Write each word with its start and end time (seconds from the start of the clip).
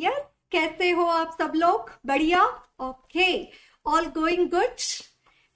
Yes 0.00 0.22
कैसे 0.52 0.90
हो 0.90 1.04
आप 1.04 1.36
सब 1.38 1.52
लोग? 1.56 1.90
बढ़िया? 2.06 2.44
ओके 2.80 3.48
ऑल 3.86 4.06
गोइंग 4.06 4.50
गुड 4.50 4.76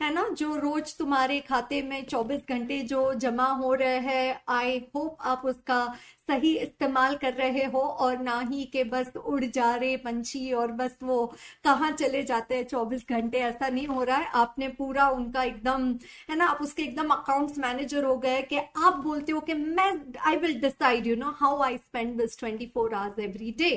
है 0.02 0.12
ना? 0.14 0.28
जो 0.28 0.56
रोज 0.56 0.96
तुम्हारे 0.98 1.40
खाते 1.40 1.82
में 1.82 2.06
24 2.06 2.40
घंटे 2.48 2.80
जो 2.80 3.14
जमा 3.14 3.46
हो 3.46 3.74
रहे 3.74 3.98
हैं 3.98 4.42
आई 4.48 4.78
होप 4.96 5.16
आप 5.20 5.42
उसका 5.44 5.94
सही 6.28 6.52
इस्तेमाल 6.58 7.14
कर 7.22 7.32
रहे 7.34 7.64
हो 7.64 7.80
और 7.80 8.18
ना 8.18 8.38
ही 8.50 8.64
के 8.72 8.82
बस 8.84 9.12
उड़ 9.16 9.44
जा 9.44 9.74
रहे 9.74 9.96
पंछी 9.96 10.52
और 10.52 10.70
बस 10.72 10.96
वो 11.02 11.26
कहाँ 11.64 11.90
चले 11.92 12.22
जाते 12.22 12.54
हैं 12.56 12.64
चौबीस 12.66 13.04
घंटे, 13.10 13.38
ऐसा 13.38 13.68
नहीं 13.68 13.86
हो 13.86 14.02
रहा 14.02 14.16
है। 14.16 14.30
आपने 14.34 14.68
पूरा 14.78 15.08
उनका 15.10 15.42
एकदम, 15.42 15.86
है 16.30 16.36
ना, 16.36 16.46
आप 16.46 16.62
उसके 16.62 16.82
एकदम 16.82 17.08
अकाउंट्स 17.14 17.58
मैनेजर 17.58 18.04
हो 18.04 18.16
गए 18.18 18.40
कि 18.42 18.56
आप 18.56 18.96
बोलते 19.04 19.32
हो 19.32 19.40
कि 19.40 19.54
मैं 19.54 19.90
I 20.26 20.36
will 20.36 20.60
decide 20.60 21.06
you 21.06 21.16
know 21.16 21.30
how 21.40 21.60
I 21.62 21.76
spend 21.78 22.16
this 22.20 22.38
twenty 22.38 22.66
four 22.74 22.94
hours 22.94 23.18
every 23.24 23.50
day 23.58 23.70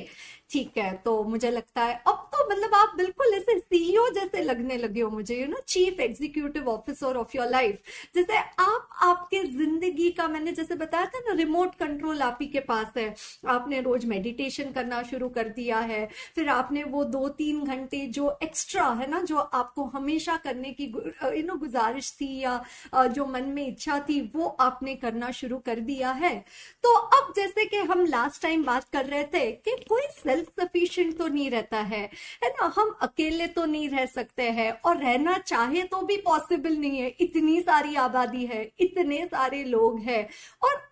ठीक 0.51 0.77
है 0.77 0.91
तो 1.05 1.23
मुझे 1.23 1.49
लगता 1.51 1.83
है, 1.83 1.93
अब 2.07 2.29
तो 2.33 2.45
मतलब 2.49 2.73
आप 2.75 2.93
बिल्कुल 2.97 3.33
ऐसे 3.35 3.57
सीईओ 3.59 4.07
जैसे 4.13 4.43
लगने 4.43 4.77
लगे 4.77 5.01
हो 5.01 5.09
मुझे 5.09 5.35
you 5.41 5.47
know 5.47 5.59
chief 5.67 5.99
executive 5.99 6.69
officer 6.69 7.15
of 7.17 7.37
your 7.37 7.49
life 7.51 7.81
जैसे 8.15 8.37
आप, 8.37 8.87
आपके 9.03 9.43
ज़िंदगी 9.47 10.09
का 10.11 10.27
मैंने 10.27 10.51
जैसे 10.51 10.75
बताया 10.75 11.05
था 11.05 11.19
ना 11.27 11.33
रिमोट 11.37 11.75
कंट्रोल 11.75 12.21
आप 12.21 12.36
ही 12.41 12.47
के 12.47 12.59
पास 12.61 12.93
है, 12.97 13.13
आपने 13.47 13.81
रोज 13.81 14.05
मेडिटेशन 14.05 14.71
करना 14.71 15.01
शुरू 15.03 15.29
कर 15.29 15.49
दिया 15.49 15.79
है, 15.81 16.05
फिर 16.35 16.49
आपने 16.49 16.83
वो 16.85 17.03
दो 17.05 17.27
तीन 17.37 17.63
घंटे 17.65 18.05
जो 18.09 18.37
एक्स्ट्रा 18.43 18.87
है 18.93 19.09
ना, 19.09 19.21
जो 19.21 19.37
आपको 19.37 19.83
हमेशा 19.87 20.35
करने 20.37 20.71
की 20.71 20.85
यू 20.85 21.43
नो 21.45 21.55
गुजारिश 21.57 22.11
थी 22.13 22.27
या 22.39 22.61
जो 23.07 23.25
मन 23.27 23.43
में 23.45 23.65
इच्छा 23.67 23.99
थी, 23.99 24.19
वो 24.35 24.47
आपने 24.61 24.95
करना 24.97 25.31
शुरू 25.33 25.57
कर 25.59 25.79
दिया 25.81 26.11
है। 26.13 26.35
तो 26.83 26.93
अब 26.93 27.33
जैसे 27.35 27.65
कि 27.65 27.77
हम 27.89 28.05
लास्ट 28.05 28.41
टाइम 28.41 28.63
बात 28.65 28.89
कर 28.93 29.05
रहे 29.05 29.23
थे 29.25 29.51
कि 29.51 29.75
कोई 29.89 30.01
सेल्फ 30.13 30.49
सफिशिएंट 30.59 31.17
तो 31.17 31.27
नहीं 31.27 31.49
रहता 31.51 31.79
है 31.79 32.01
है 32.43 32.49
ना? 32.49 32.73
हम 32.77 32.95
अकेले 33.01 33.47
तो 33.49 33.65
नहीं 33.65 33.89
रह 33.89 34.05
सकते 34.07 34.49
हैं 34.51 34.71
और 34.81 34.97
रहना 34.97 35.37
चाहे 35.39 35.83
तो 35.83 36.01
भी 36.01 36.17
पॉसिबल 36.21 36.77
नहीं 36.77 36.99
है। 36.99 37.07
इतनी 37.19 37.59
सारी 37.61 37.95
आबादी 37.97 38.45
है, 38.45 38.61
इतने 38.79 39.25
सारे 39.25 39.63
लोग 39.65 39.99
हैं 39.99 40.27
और 40.63 40.86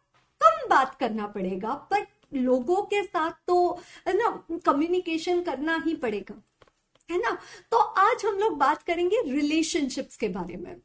बात 0.69 0.95
करना 0.95 1.27
पड़ेगा 1.27 1.73
बट 1.91 2.08
लोगों 2.33 2.81
के 2.83 3.03
साथ 3.03 3.31
तो 3.47 3.80
ना 4.09 4.30
कम्युनिकेशन 4.66 5.41
करना 5.41 5.81
ही 5.85 5.95
पड़ेगा। 5.95 6.41
है 7.09 7.17
ना? 7.20 7.38
तो 7.72 7.78
आज 7.78 8.25
हम 8.25 8.38
लोग 8.39 8.58
बात 8.58 8.81
करेंगे 8.84 9.22
रिलेशनशिप्स 9.25 10.17
के 10.17 10.28
बारे 10.30 10.56
में। 10.58 10.75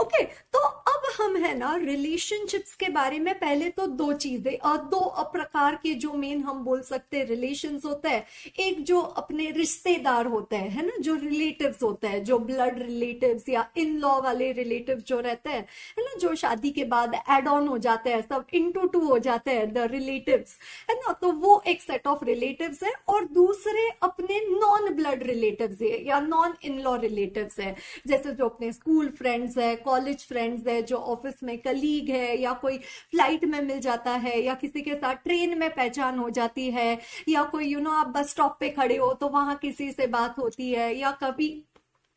ओके 0.00 0.22
तो 0.24 0.58
अब 0.58 1.02
हम 1.20 1.36
है 1.36 1.56
ना 1.58 1.74
रिलेशनशिप्स 1.76 2.74
के 2.74 2.88
बारे 2.88 3.18
में 3.18 3.32
पहले 3.38 3.68
तो 3.70 3.86
दो 3.86 4.12
चीज़ें 4.14 4.56
और 4.60 4.76
दो 4.86 5.00
प्रकार 5.32 5.74
के 5.82 5.94
जो 5.94 6.12
मेन 6.12 6.42
हम 6.42 6.62
बोल 6.64 6.80
सकते 6.82 7.18
हैं 7.18 7.26
रिलेशन 7.26 7.80
होते 7.84 8.08
हैं। 8.08 8.24
एक 8.60 8.82
जो 8.84 9.00
अपने 9.00 9.50
रिश्तेदार 9.50 10.26
होते 10.26 10.56
हैं, 10.56 10.68
है 10.70 10.86
ना? 10.86 10.92
जो 11.00 11.14
रिलेटिव 11.14 11.74
होते 11.82 12.06
हैं, 12.06 12.22
जो 12.24 12.38
ब्लड 12.40 12.78
रिलेटिव 12.78 13.42
या 13.48 13.68
इन 13.76 13.96
लॉ 13.98 14.20
वाले 14.22 14.50
रिलेटिव 14.52 15.02
जो 15.06 15.20
रहते 15.20 15.50
हैं, 15.50 15.60
है 15.98 16.04
ना? 16.04 16.14
जो 16.20 16.34
शादी 16.34 16.70
के 16.70 16.84
बाद 16.84 17.14
एड 17.30 17.48
ऑन 17.48 17.68
हो 17.68 17.78
जाते 17.78 18.10
हैं, 18.10 18.20
सब 18.22 18.46
इन 18.54 18.70
टू 18.72 18.86
टू 18.86 19.00
हो 19.06 19.18
जाते 19.18 19.50
हैं 19.50 19.72
द 19.72 19.88
रिलेटिव 19.90 20.44
है 20.90 20.96
ना? 20.96 21.12
तो 21.12 21.32
वो 21.32 21.62
एक 21.66 21.82
सेट 21.82 22.06
ऑफ़ 22.06 22.24
रिलेटिव 22.24 22.76
है 22.84 22.92
और 23.08 23.24
दूसरे 23.32 23.88
अपने 24.02 24.40
नॉन 24.50 24.92
ब्लड 24.94 25.22
रिलेटिव 25.22 25.69
रिलेटिव्स 25.70 25.82
है 25.82 26.06
या 26.06 26.20
नॉन 26.20 26.54
इन 26.64 26.78
लॉ 26.80 26.94
रिलेटिव्स 26.96 27.58
है 27.60 27.74
जैसे 28.06 28.32
जो 28.32 28.48
अपने 28.48 28.72
स्कूल 28.72 29.08
फ्रेंड्स 29.10 29.58
है 29.58 29.74
कॉलेज 29.76 30.26
फ्रेंड्स 30.28 30.66
है 30.66 30.80
जो 30.82 30.96
ऑफ़िस 30.96 31.42
में 31.42 31.56
कलीग 31.58 32.10
है 32.10 32.36
या 32.40 32.52
कोई 32.52 32.78
फ़्लाइट 32.78 33.44
में 33.44 33.60
मिल 33.62 33.80
जाता 33.80 34.12
है 34.18 34.40
या 34.40 34.54
किसी 34.54 34.82
के 34.82 34.94
साथ 34.94 35.22
ट्रेन 35.24 35.58
में 35.58 35.68
पहचान 35.70 36.18
हो 36.18 36.30
जाती 36.30 36.70
है 36.70 36.98
या 37.28 37.42
कोई 37.44 37.66
यू 37.66 37.78
you 37.78 37.84
नो 37.84 37.90
know, 37.90 38.00
आप 38.00 38.08
बस 38.08 38.30
स्टॉप 38.30 38.56
पे 38.60 38.68
खड़े 38.70 38.96
हो 38.96 39.12
तो 39.14 39.28
वहाँ 39.28 39.56
किसी 39.56 39.90
से 39.92 40.06
बात 40.08 40.38
होती 40.38 40.70
है 40.72 40.94
या 40.98 41.10
कभी 41.22 41.50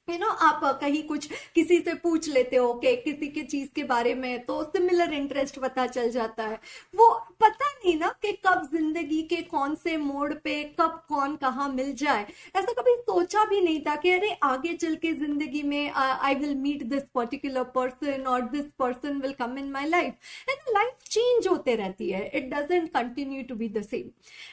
यू 0.08 0.18
नो 0.20 0.28
आप 0.46 0.62
कहीं 0.80 1.02
कुछ 1.08 1.26
किसी 1.56 1.78
से 1.80 1.94
पूछ 1.96 2.28
लेते 2.30 2.56
हो 2.56 2.74
कि 2.76 2.96
किसी 2.96 3.28
के 3.28 3.42
चीज़ 3.44 3.68
के 3.76 3.84
बारे 3.84 4.14
में 4.16 4.44
तो 4.46 4.62
सिमिलर 4.64 5.14
इंटरेस्ट 5.14 5.60
पता 5.60 5.86
चल 5.88 6.10
जाता 6.12 6.44
है। 6.44 6.60
वो 6.96 7.08
पता 7.42 7.68
नहीं 7.68 7.96
ना 8.00 8.08
कि 8.22 8.32
कब 8.46 8.68
ज़िंदगी 8.72 9.22
के 9.24 9.42
कौन 9.44 9.76
से 9.76 9.96
मोड़ 9.98 10.34
पे, 10.34 10.64
कब 10.80 11.02
कौन 11.10 11.36
कहा 11.36 11.68
मिल 11.68 11.94
जाए। 11.96 12.26
ऐसा 12.56 12.74
कभी 12.74 12.96
सोचा 12.96 13.46
भी 13.46 13.62
नहीं 13.62 13.80
था 13.82 13.96
कि 13.96 14.12
अरे, 14.12 14.32
आगे 14.44 14.74
चल 14.74 14.96
के 14.96 15.14
ज़िंदगी 15.14 15.64
में 15.64 15.92
I 15.92 16.36
will 16.36 16.56
meet 16.56 16.84
this 16.86 17.04
particular 17.16 17.64
person 17.76 18.28
और 18.28 18.42
this 18.50 18.66
person 18.80 19.22
will 19.22 19.34
come 19.40 19.58
in 19.58 19.72
my 19.72 19.90
life 19.90 20.50
and 20.50 20.74
life 20.74 21.10
change 21.10 21.48
होते 21.48 21.76
रहती 21.76 22.10
है। 22.10 22.26
It 22.28 22.54
doesn't 22.54 22.90
continue 22.90 23.44
to 23.50 23.56
be 23.56 23.70
the 23.70 23.82
same 23.84 24.10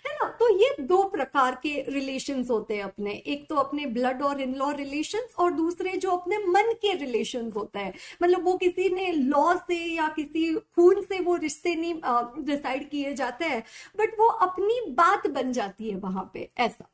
है 0.06 0.14
ना 0.14 0.30
तो 0.40 0.48
ये 0.56 0.74
दो 0.84 1.02
प्रकार 1.10 1.60
के 1.62 1.74
रिलेशन 1.90 2.44
होते 2.50 2.74
हैं 2.74 2.84
अपने। 2.84 3.12
एक 3.26 3.46
तो 3.48 3.56
अपने 3.56 3.86
ब्लड 3.98 4.22
और 4.22 4.40
इन 4.40 4.54
लॉ 4.56 4.70
रिलेशन 4.72 5.26
और 5.40 5.52
दूसरे 5.52 5.96
जो 5.96 6.10
अपने 6.10 6.38
मन 6.48 6.72
के 6.82 6.94
रिलेशन 6.96 7.50
होते 7.56 7.78
हैं। 7.78 7.92
मतलब 8.22 8.44
वो 8.44 8.56
किसी 8.56 8.88
ने 8.94 9.10
लॉ 9.12 9.54
से 9.56 9.76
या 9.86 10.08
किसी 10.08 10.54
खून 10.54 11.02
से 11.02 11.20
वो 11.20 11.36
रिश्ते 11.38 11.74
नहीं 11.74 11.94
डिसाइड 12.44 12.88
किए 12.90 13.14
जाते 13.14 13.44
हैं 13.44 13.62
बट 13.98 14.18
वो 14.20 14.26
अपनी 14.40 14.80
बात 14.92 15.26
बन 15.30 15.52
जाती 15.52 15.90
है 15.90 15.96
वहाँ 15.98 16.30
पे, 16.34 16.50
ऐसा। 16.58 16.90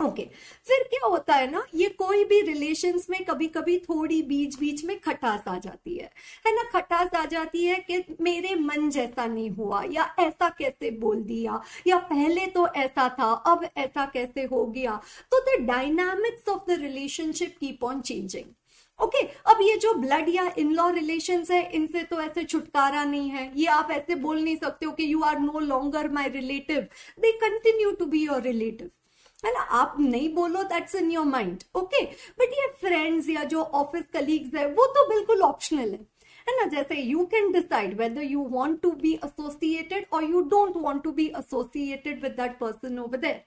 ओके। 0.00 0.22
okay. 0.22 0.34
फिर 0.66 0.82
क्या 0.82 1.06
होता 1.06 1.34
है 1.34 1.50
ना 1.50 1.62
ये 1.74 1.88
कोई 1.88 2.24
भी 2.24 2.40
रिलेशंस 2.40 3.06
में 3.10 3.24
कभी 3.24 3.46
कभी 3.46 3.76
थोड़ी 3.78 4.20
बीच 4.22 4.58
बीच 4.58 4.84
में 4.84 4.98
खटास 5.00 5.44
आ 5.48 5.58
जाती 5.58 5.96
है। 5.96 6.10
है 6.46 6.54
ना? 6.56 6.62
खटास 6.72 7.14
आ 7.14 7.24
जाती 7.24 7.64
है 7.64 7.76
कि 7.90 8.16
मेरे 8.20 8.54
मन 8.54 8.88
जैसा 8.90 9.26
नहीं 9.26 9.50
हुआ 9.50 9.82
या 9.90 10.08
ऐसा 10.18 10.48
कैसे 10.48 10.90
बोल 10.90 11.22
दिया 11.22 11.60
या 11.86 11.98
पहले 12.10 12.46
तो 12.46 12.66
ऐसा 12.76 13.08
था 13.20 13.30
अब 13.46 13.68
ऐसा 13.76 14.06
कैसे 14.06 14.44
हो 14.44 14.64
गया? 14.66 15.00
तो 15.30 15.40
the 15.40 15.60
dynamics 15.66 16.48
of 16.48 16.66
the 16.68 16.78
relationship 16.80 17.56
keep 17.60 17.84
on 17.84 18.00
changing 18.00 18.44
okay? 18.98 19.18
okay, 19.18 19.34
अब 19.46 19.58
ये 19.62 19.76
जो 19.76 19.94
ब्लड 19.94 20.28
या 20.28 20.50
इन 20.58 20.72
लॉ 20.72 20.88
रिलेशन 20.90 21.44
है 21.50 21.62
इनसे 21.72 22.02
तो 22.02 22.20
ऐसे 22.20 22.44
छुटकारा 22.44 23.04
नहीं 23.04 23.30
है। 23.30 23.50
ये 23.56 23.66
आप 23.66 23.90
ऐसे 23.90 24.14
बोल 24.14 24.42
नहीं 24.42 24.56
सकते 24.56 24.86
हो 24.86 24.92
कि 24.92 25.12
you 25.12 25.22
are 25.22 25.38
no 25.38 25.60
longer 25.60 26.08
my 26.10 26.28
relative 26.28 26.80
they 27.20 27.32
continue 27.38 27.90
to 27.90 28.06
be 28.06 28.24
your 28.24 28.42
relative 28.42 28.90
है 29.44 29.52
ना? 29.54 29.60
आप 29.60 29.96
नहीं 30.00 30.32
बोलो 30.34 30.62
that's 30.64 30.94
in 30.94 31.10
your 31.10 31.24
mind 31.26 31.62
okay 31.76 32.04
but 32.40 32.52
ये 32.52 32.66
फ्रेंड्स 32.80 33.28
या 33.28 33.44
जो 33.44 33.62
ऑफ़िस 33.62 34.04
कलीग्स 34.12 34.54
है, 34.54 34.66
वो 34.66 34.86
तो 34.86 35.08
बिल्कुल 35.08 35.42
ऑप्शनल 35.42 35.90
है 35.90 36.06
है 36.48 36.56
ना? 36.56 36.64
जैसे 36.70 37.00
you 37.00 37.24
can 37.26 37.50
decide 37.52 37.96
whether 37.98 38.22
you 38.22 38.46
want 38.50 38.80
to 38.82 38.90
be 39.02 39.12
associated 39.24 40.06
और 40.12 40.24
you 40.24 40.40
don't 40.50 40.76
want 40.76 41.02
to 41.04 41.12
be 41.12 41.26
associated 41.38 42.22
with 42.22 42.32
that 42.32 42.58
person 42.58 42.98
over 42.98 43.16
there 43.18 43.42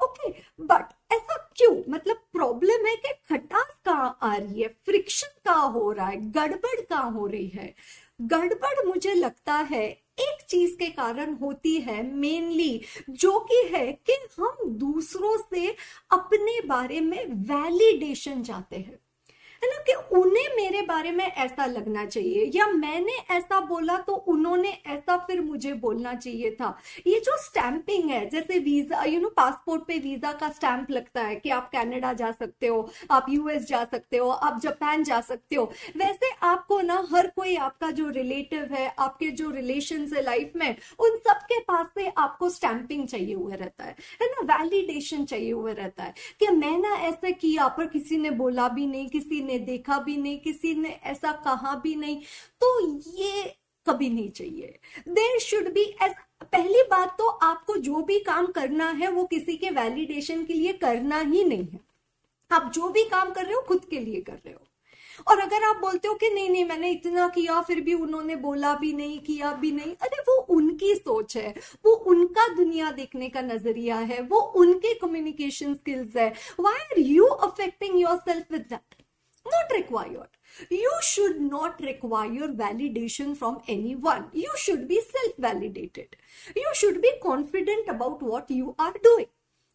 okay 0.00 0.30
but 0.64 0.92
ऐसा 1.12 1.36
क्यों? 1.56 1.74
मतलब 1.88 2.16
प्रॉब्लम 2.32 2.86
है 2.86 2.94
कि 2.96 3.12
खटास 3.28 3.76
कहाँ 3.84 4.18
आ 4.22 4.34
रही 4.36 4.62
है? 4.62 4.68
फ्रिक्शन 4.86 5.28
कहाँ 5.44 5.70
हो 5.72 5.90
रहा 5.92 6.06
है? 6.06 6.16
गड़बड़ 6.32 6.80
कहाँ 6.80 7.10
हो 7.12 7.26
रही 7.26 7.48
है? 7.48 7.74
गड़बड़ 8.20 8.86
मुझे 8.86 9.14
लगता 9.14 9.54
है 9.70 9.86
एक 10.20 10.42
चीज़ 10.48 10.76
के 10.76 10.86
कारण 10.86 11.34
होती 11.34 11.76
है 11.76 12.02
मेनली 12.14 12.80
जो 13.10 13.38
कि 13.40 13.62
है 13.74 13.92
कि 13.92 14.12
हम 14.40 14.70
दूसरों 14.70 15.36
से 15.36 15.68
अपने 16.12 16.60
बारे 16.66 17.00
में 17.00 17.24
वैलिडेशन 17.26 18.42
चाहते 18.42 18.76
हैं। 18.76 18.98
है 19.62 19.68
ना 19.68 19.78
कि 19.82 19.94
उन्हें 20.16 20.56
मेरे 20.56 20.82
बारे 20.82 21.10
में 21.12 21.24
ऐसा 21.24 21.66
लगना 21.66 22.04
चाहिए, 22.06 22.50
या 22.54 22.66
मैंने 22.68 23.12
ऐसा 23.30 23.60
बोला 23.60 23.96
तो 23.98 24.14
उन्होंने 24.28 24.70
ऐसा 24.86 25.16
फिर 25.26 25.40
मुझे 25.40 25.72
बोलना 25.76 26.14
चाहिए 26.14 26.50
था। 26.50 26.76
ये 27.06 27.18
जो 27.20 27.36
स्टैंपिंग 27.42 28.10
है, 28.10 28.28
जैसे 28.30 28.58
वीज़ा 28.58 29.02
यू 29.04 29.20
नो 29.20 29.28
पासपोर्ट 29.28 29.82
पे 29.82 29.98
वीज़ा 29.98 30.32
का 30.32 30.48
स्टैंप 30.50 30.90
लगता 30.90 31.22
है 31.22 31.36
कि 31.36 31.50
आप 31.50 31.70
कनाडा 31.72 32.12
जा 32.12 32.30
सकते 32.32 32.66
हो, 32.66 32.88
आप 33.10 33.26
यूएस 33.30 33.66
जा 33.66 33.84
सकते 33.84 34.16
हो, 34.16 34.28
आप 34.28 34.60
जापान 34.60 35.04
जा 35.04 35.20
सकते 35.20 35.56
हो, 35.56 35.64
वैसे 35.96 36.30
आपको 36.42 36.80
ना 36.80 37.02
हर 37.12 37.26
कोई 37.36 37.54
आपका 37.58 37.90
जो 37.90 38.08
रिलेटिव 38.10 38.74
है, 38.74 38.86
आपके 38.98 39.30
जो 39.32 39.50
रिलेशन 39.50 40.06
है 40.06 40.22
लाइफ 40.22 40.52
में, 40.56 40.70
उन 41.00 41.16
सबके 41.18 41.58
पास 41.62 41.86
से 41.94 42.08
आपको 42.18 42.48
स्टैंपिंग 42.50 43.06
चाहिए 43.08 43.34
हुए 43.34 43.56
रहता 43.56 43.84
है। 43.84 43.96
है 44.22 44.26
ना? 44.26 44.42
वैलिडेशन 44.48 45.24
चाहिए 45.24 45.52
हुए 45.52 45.72
रहता 45.74 46.04
है 46.04 46.14
कि 46.40 46.48
मैं 46.48 46.76
ना 46.78 46.94
ऐसा 47.08 47.30
किया 47.32 47.66
पर 47.68 47.86
किसी 47.88 48.16
ने 48.16 48.30
बोला 48.32 48.68
भी 48.68 48.86
नहीं, 48.86 49.08
किसी 49.08 49.40
ने, 49.48 49.58
देखा 49.60 49.98
भी 49.98 50.16
नहीं, 50.16 50.38
किसी 50.40 50.74
ने 50.74 50.98
ऐसा 51.04 51.32
कहा 51.44 51.74
भी 51.74 51.94
नहीं 51.96 52.20
तो 52.60 52.80
ये 53.16 53.54
कभी 53.86 54.08
नहीं 54.10 54.28
चाहिए। 54.30 54.78
देर 55.08 55.38
शुड 55.40 55.72
बी 55.74 55.82
एज 56.02 56.14
पहली 56.44 56.82
बात 56.90 57.16
तो 57.18 57.26
आपको 57.26 57.76
जो 57.78 58.02
भी 58.02 58.18
काम 58.20 58.46
करना 58.52 58.90
है, 58.90 59.10
वो 59.10 59.24
किसी 59.24 59.56
के 59.56 59.70
वैलिडेशन 59.70 60.44
के 60.44 60.54
लिए 60.54 60.72
करना 60.74 61.20
ही 61.20 61.44
नहीं 61.44 61.64
है। 61.64 61.80
आप 62.50 62.70
जो 62.74 62.88
भी 62.88 63.02
काम 63.04 63.30
कर 63.30 63.44
रहे 63.44 63.54
हो, 63.54 63.60
खुद 63.60 63.84
के 63.84 64.00
लिए 64.00 64.20
कर 64.20 64.32
रहे 64.32 64.52
हो। 64.52 64.60
और 65.26 65.38
अगर 65.40 65.62
आप 65.64 65.76
बोलते 65.76 66.08
हो 66.08 66.14
कि 66.14 66.28
नहीं 66.28 66.48
नहीं, 66.50 66.64
मैंने 66.64 66.90
इतना 66.90 67.26
किया, 67.28 67.60
फिर 67.60 67.80
भी 67.80 67.94
उन्होंने 67.94 68.36
बोला 68.36 68.74
भी 68.74 68.92
नहीं, 68.92 69.18
किया 69.20 69.52
भी 69.52 69.72
नहीं, 69.72 69.94
अरे 70.02 70.20
वो 70.20 70.36
उनकी 70.56 70.94
सोच 70.94 71.36
है। 71.36 71.54
वो 71.84 71.92
उनका 72.12 72.46
दुनिया 72.54 72.90
देखने 72.90 73.28
का 73.28 73.40
नज़रिया 73.42 73.96
है। 73.96 74.20
वो 74.22 74.40
उनके 74.56 74.94
कम्युनिकेशन 74.94 75.74
स्किल्स 75.74 76.16
है। 76.16 76.28
Why 76.60 76.74
are 76.74 76.98
you 77.00 77.24
affecting 77.24 78.00
yourself 78.18 78.52
with 78.52 78.66
that 78.70 78.97
not 79.54 79.74
required. 79.76 80.28
You 80.70 80.92
should 81.02 81.40
not 81.40 81.80
require 81.80 82.48
validation 82.48 83.36
from 83.36 83.58
anyone. 83.68 84.28
You 84.32 84.52
should 84.56 84.86
be 84.88 85.00
self 85.00 85.36
validated. 85.38 86.16
You 86.56 86.70
should 86.74 87.02
be 87.02 87.12
confident 87.22 87.88
about 87.88 88.22
what 88.22 88.50
you 88.50 88.74
are 88.78 88.94
doing. 89.02 89.26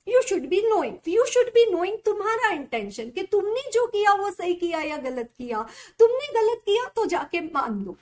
You 0.07 0.21
should 0.21 0.45
be 0.49 0.61
knowing 0.61 0.95
you 1.07 1.25
should 1.25 1.49
be 1.53 1.65
knowing 1.71 1.97
तुम्हारा 2.05 2.49
intention 2.53 3.09
कि 3.09 3.23
तुमने 3.31 3.61
जो 3.73 3.85
किया 3.87 4.13
वो 4.21 4.31
सही 4.31 4.53
किया 4.53 4.81
या 4.81 4.97
गलत 5.05 5.29
किया 5.37 5.61
तुमने 5.99 6.27
गलत 6.39 6.61
किया 6.65 6.87
तो 6.95 7.05
जाके 7.13 7.41
मान 7.41 7.79
लो 7.83 7.95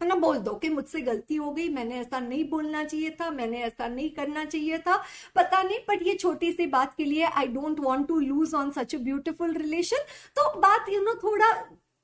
है 0.00 0.08
ना 0.08 0.14
बोल 0.14 0.38
दो 0.38 0.54
कि 0.54 0.68
मुझसे 0.68 1.00
गलती 1.00 1.36
हो 1.36 1.50
गई 1.52 1.68
मैंने 1.68 1.98
ऐसा 2.00 2.18
नहीं 2.20 2.44
बोलना 2.50 2.84
चाहिए 2.84 3.10
था 3.10 3.30
मैंने 3.30 3.62
ऐसा 3.64 3.88
नहीं 3.88 4.10
करना 4.10 4.44
चाहिए 4.44 4.78
था। 4.78 4.96
पता 5.34 5.62
नहीं 5.62 5.78
बट 5.88 6.02
ये 6.02 6.14
छोटी 6.14 6.52
सी 6.52 6.66
बात 6.66 6.94
के 6.94 7.04
लिए 7.04 7.24
I 7.24 7.46
don't 7.46 7.80
want 7.80 8.08
to 8.08 8.18
lose 8.20 8.54
on 8.54 8.70
such 8.70 8.94
a 8.94 8.98
beautiful 8.98 9.54
relation 9.54 10.04
तो 10.36 10.60
बात 10.60 10.88
यू 10.88 10.94
you 10.94 11.04
नो 11.04 11.12
know, 11.12 11.22
थोड़ा 11.24 11.50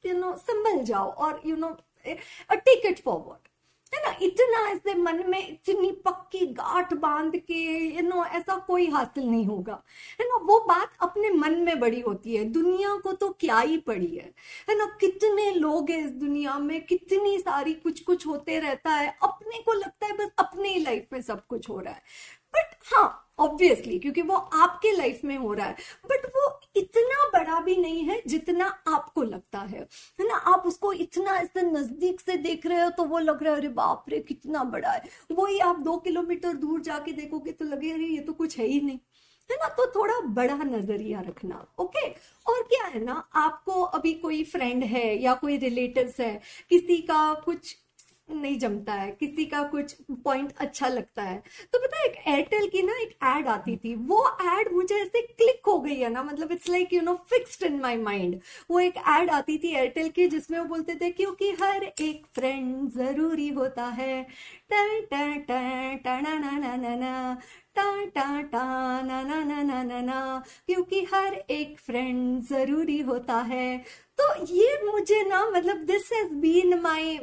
यू 0.05 0.19
नो 0.19 0.37
संभल 0.37 0.83
जाओ 0.85 1.11
और 1.11 1.41
you 1.47 1.57
know 1.57 1.77
take 2.07 2.87
it 2.87 3.03
forward 3.05 3.49
है 3.95 4.11
ना, 4.11 4.17
इतना 4.23 4.69
ऐसे 4.69 4.95
मन 4.95 5.31
में 5.31 5.49
इतनी 5.49 5.93
पक्की 5.93 6.47
गांठ 6.47 6.95
बाँध 6.95 7.37
के 7.37 7.95
यू 7.97 8.03
नो 8.03 8.25
ऐसा 8.25 8.57
कोई 8.57 8.87
हासिल 8.87 9.25
नहीं 9.25 9.47
होगा। 9.47 9.83
है 10.21 10.29
ना, 10.29 10.37
वो 10.37 10.61
बात 10.61 10.93
अपने 11.01 11.31
मन 11.31 11.55
में 11.55 11.81
बड़ी 11.81 12.01
होती 12.01 12.37
है। 12.37 12.45
दुनिया 12.45 12.97
को 12.97 13.13
तो 13.13 13.31
क्या 13.31 13.59
ही 13.59 13.79
पड़ी 13.79 14.17
है। 14.17 14.35
है 14.71 14.79
ना, 14.79 14.97
कितने 15.01 15.51
लोग 15.51 15.91
हैं 15.91 16.05
इस 16.05 16.11
दुनिया 16.11 16.59
में, 16.59 16.87
कितनी 16.87 17.39
सारी 17.39 17.75
कुछ 17.75 18.01
कुछ 18.01 18.27
होते 18.27 18.59
रहता 18.59 18.91
है। 18.91 19.19
अपने 19.23 19.59
को 19.59 19.73
लगता 19.73 20.07
है 20.07 20.13
बस 20.13 20.31
अपने 20.39 20.69
ही 20.69 20.81
लाइफ 20.81 21.07
में 21.13 21.23
सब 21.23 21.47
कुछ 21.47 21.69
हो 21.69 21.81
रहा 21.81 21.95
है। 21.95 22.03
बट 22.55 22.77
हाँ 22.95 23.23
ऑब्वियसली 23.39 23.99
क्योंकि 23.99 24.23
वो 24.23 24.37
आपके 24.37 24.93
लाइफ 24.97 25.21
में 25.25 25.37
हो 25.37 25.53
रहा 25.53 25.67
है। 25.67 25.77
बट 26.07 26.27
वो 26.27 26.61
इतना 26.77 27.39
बड़ा 27.39 27.61
भी 27.61 27.77
नहीं 27.77 28.05
है 28.05 28.23
जितना 28.27 28.67
आपको 28.87 29.23
लगता 29.23 29.59
है। 29.59 29.89
है 30.21 30.29
ना? 30.29 30.35
आप 30.35 30.63
उसको 30.67 30.93
इतना 30.93 31.37
ऐसे 31.37 31.63
नज़दीक 31.63 32.21
से 32.21 32.37
देख 32.37 32.67
रहे 32.67 32.83
हो 32.83 32.91
तो 32.91 33.05
वो 33.05 33.19
लग 33.19 33.43
रहा 33.43 33.53
है, 33.53 33.59
अरे 33.59 33.69
बाप 33.69 34.05
रे, 34.09 34.21
कितना 34.21 34.65
बड़ा 34.65 34.91
है। 34.91 35.03
वही 35.33 35.59
आप 35.59 35.81
दो 35.81 35.97
किलोमीटर 35.97 36.53
दूर 36.53 36.81
जाके 36.81 37.13
देखोगे 37.13 37.53
तो 37.53 37.65
लगे, 37.65 37.91
अरे, 37.91 38.05
ये 38.05 38.21
तो 38.21 38.33
कुछ 38.33 38.59
है 38.59 38.67
ही 38.67 38.81
नहीं। 38.81 38.99
है 39.51 39.57
ना? 39.57 39.69
तो 39.69 39.93
थोड़ा 39.97 40.21
बड़ा 40.21 40.57
नज़रिया 40.57 41.21
रखना, 41.21 41.67
ओके? 41.79 42.09
और 42.47 42.63
क्या 42.63 42.85
है 42.85 43.05
ना? 43.05 43.29
आपको 43.35 43.83
अभी 43.83 44.15
कोई 44.15 44.45
फ्रेंड 44.45 44.85
है 44.85 45.23
या 45.23 45.35
कोई 45.35 45.57
रिलेटिव्स 45.57 46.21
है, 46.21 46.41
किसी 46.71 46.97
का 46.97 47.35
कुछ 47.35 47.77
नहीं 48.29 48.59
जमता 48.59 48.93
है, 48.93 49.11
किसी 49.11 49.45
का 49.47 49.63
कुछ 49.63 49.93
पॉइंट 50.25 50.53
अच्छा 50.59 50.89
लगता 50.89 51.23
है। 51.23 51.43
तो 51.73 51.79
पता 51.79 51.99
है, 51.99 52.05
एक 52.07 52.17
एयरटेल 52.29 52.69
की 52.69 52.83
ना 52.83 52.93
एक 53.03 53.11
एड 53.25 53.49
आती 53.49 53.77
थी, 53.77 53.95
वो 53.95 54.29
एड 54.43 54.73
मुझे 54.73 54.95
ऐसे 54.95 55.21
क्लिक 55.23 55.67
हो 55.67 55.79
गई 55.79 55.95
है 55.97 56.11
ना 56.11 56.23
मतलब 56.23 56.53
it's 56.53 56.69
like 56.71 56.93
you 56.93 57.01
know 57.03 57.15
fixed 57.31 57.63
in 57.63 57.81
my 57.81 57.97
mind 57.97 58.41
वो 58.71 58.81
एक 58.81 58.97
एड 58.97 59.31
आती 59.31 59.59
थी 59.59 59.75
एयरटेल 59.75 60.09
की, 60.09 60.27
जिसमें 60.29 60.59
वो 60.59 60.65
बोलते 60.65 60.95
थे, 60.95 61.11
क्योंकि 61.11 61.51
हर 61.63 61.83
एक 61.85 62.27
फ्रेंड 62.35 62.91
ज़रूरी 62.91 63.49
होता 63.49 63.85
है। 63.85 64.27
टा 64.73 65.01
ना 70.01 70.43
क्योंकि 70.67 71.01
हर 71.15 71.35
एक 71.35 71.79
फ्रेंड 71.79 72.43
ज़रूरी 72.43 73.01
होता 73.01 73.37
है। 73.43 73.79
तो 74.19 74.47
ये 74.47 74.81
मुझे 74.85 75.23
ना 75.29 75.51
मतलब 75.51 75.77
this 75.77 76.13
has 76.13 76.33
been 76.35 76.79
my 76.81 77.19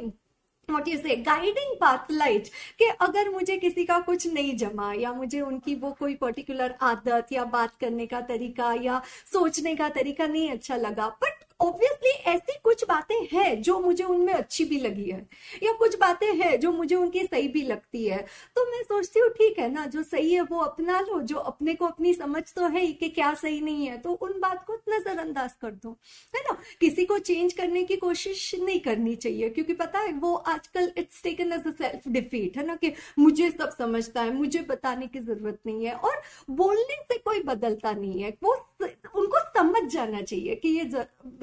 what 0.70 0.88
you 0.88 0.96
say 0.98 1.16
guiding 1.16 1.74
path 1.80 2.10
light 2.10 2.48
कि 2.78 2.84
अगर 3.00 3.30
मुझे 3.30 3.56
किसी 3.56 3.84
का 3.84 3.98
कुछ 4.00 4.26
नहीं 4.26 4.56
जमा, 4.56 4.92
या 4.92 5.12
मुझे 5.12 5.40
उनकी 5.40 5.74
वो 5.74 5.90
कोई 5.92 6.14
पर्टिकुलर 6.14 6.74
आदत, 6.82 7.32
या 7.32 7.44
बात 7.44 7.76
करने 7.80 8.06
का 8.06 8.20
तरीका, 8.20 8.72
या 8.72 9.00
सोचने 9.32 9.74
का 9.74 9.88
तरीका 9.88 10.26
नहीं 10.26 10.50
अच्छा 10.50 10.76
लगा 10.76 11.08
बट 11.22 11.43
ऑब्वियसली 11.60 12.10
ऐसी 12.30 12.58
कुछ 12.64 12.84
बातें 12.84 13.16
हैं 13.32 13.60
जो 13.62 13.78
मुझे 13.80 14.04
उनमें 14.04 14.32
अच्छी 14.34 14.64
भी 14.64 14.78
लगी 14.80 15.04
है, 15.04 15.18
या 15.62 15.72
कुछ 15.72 15.96
बातें 15.98 16.26
हैं 16.36 16.58
जो 16.60 16.72
मुझे 16.72 16.94
उनकी 16.94 17.22
सही 17.22 17.48
भी 17.48 17.62
लगती 17.62 18.04
है। 18.06 18.18
तो 18.56 18.64
मैं 18.70 18.82
सोचती 18.82 19.20
हूँ, 19.20 19.28
ठीक 19.30 19.58
है 19.58 19.70
ना, 19.72 19.84
जो 19.86 20.02
सही 20.02 20.32
है 20.34 20.42
वो 20.42 20.58
अपना 20.60 21.00
लो, 21.00 21.20
जो 21.22 21.36
अपने 21.36 21.74
को 21.74 21.86
अपनी 21.86 22.14
समझ 22.14 22.42
तो 22.54 22.68
है 22.68 22.86
कि 22.86 23.08
क्या 23.10 23.32
सही 23.34 23.60
नहीं 23.60 23.86
है 23.86 23.98
तो 23.98 24.12
उन 24.12 24.38
बात 24.40 24.64
को 24.66 24.74
नजरअंदाज 24.88 25.52
कर 25.62 25.70
दो, 25.72 25.96
है 26.34 26.42
ना? 26.42 26.56
किसी 26.80 27.04
को 27.04 27.18
चेंज 27.20 27.52
करने 27.52 27.84
की 27.84 27.96
कोशिश 27.96 28.54
नहीं 28.54 28.80
करनी 28.80 29.14
चाहिए, 29.16 29.50
क्योंकि 29.50 29.74
पता 29.74 30.00
है 30.00 30.12
वो 30.14 30.34
आजकल 30.34 30.92
it's 30.98 31.22
taken 31.22 31.52
as 31.52 31.66
a 31.66 31.70
self 31.72 32.08
defeat 32.08 32.56
है 32.56 32.66
ना, 32.66 32.76
कि 32.76 32.92
मुझे 33.18 33.50
सब 33.50 33.76
समझता 33.78 34.22
है, 34.22 34.34
मुझे 34.34 34.60
बताने 34.68 35.06
की 35.06 35.20
ज़रूरत 35.20 35.58
नहीं 35.66 35.86
है, 35.86 35.94
और 35.94 36.22
बोलने 36.50 37.02
से 37.02 37.18
कोई 37.18 37.40
बदलता 37.44 37.92
नहीं 37.92 38.22
है। 38.22 38.36
वो 38.42 38.54
उनको 38.82 39.38
समझ 39.48 39.82
जाना 39.92 40.20
चाहिए 40.22 40.54
कि 40.54 40.68
ये 40.68 40.84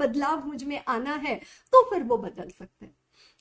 बदलाव 0.02 0.46
मुझमें 0.46 0.80
आना 0.88 1.14
है 1.26 1.40
तो 1.72 1.84
फिर 1.90 2.02
वो 2.02 2.18
बदल 2.18 2.48
सकते 2.48 2.84
हैं। 2.86 2.94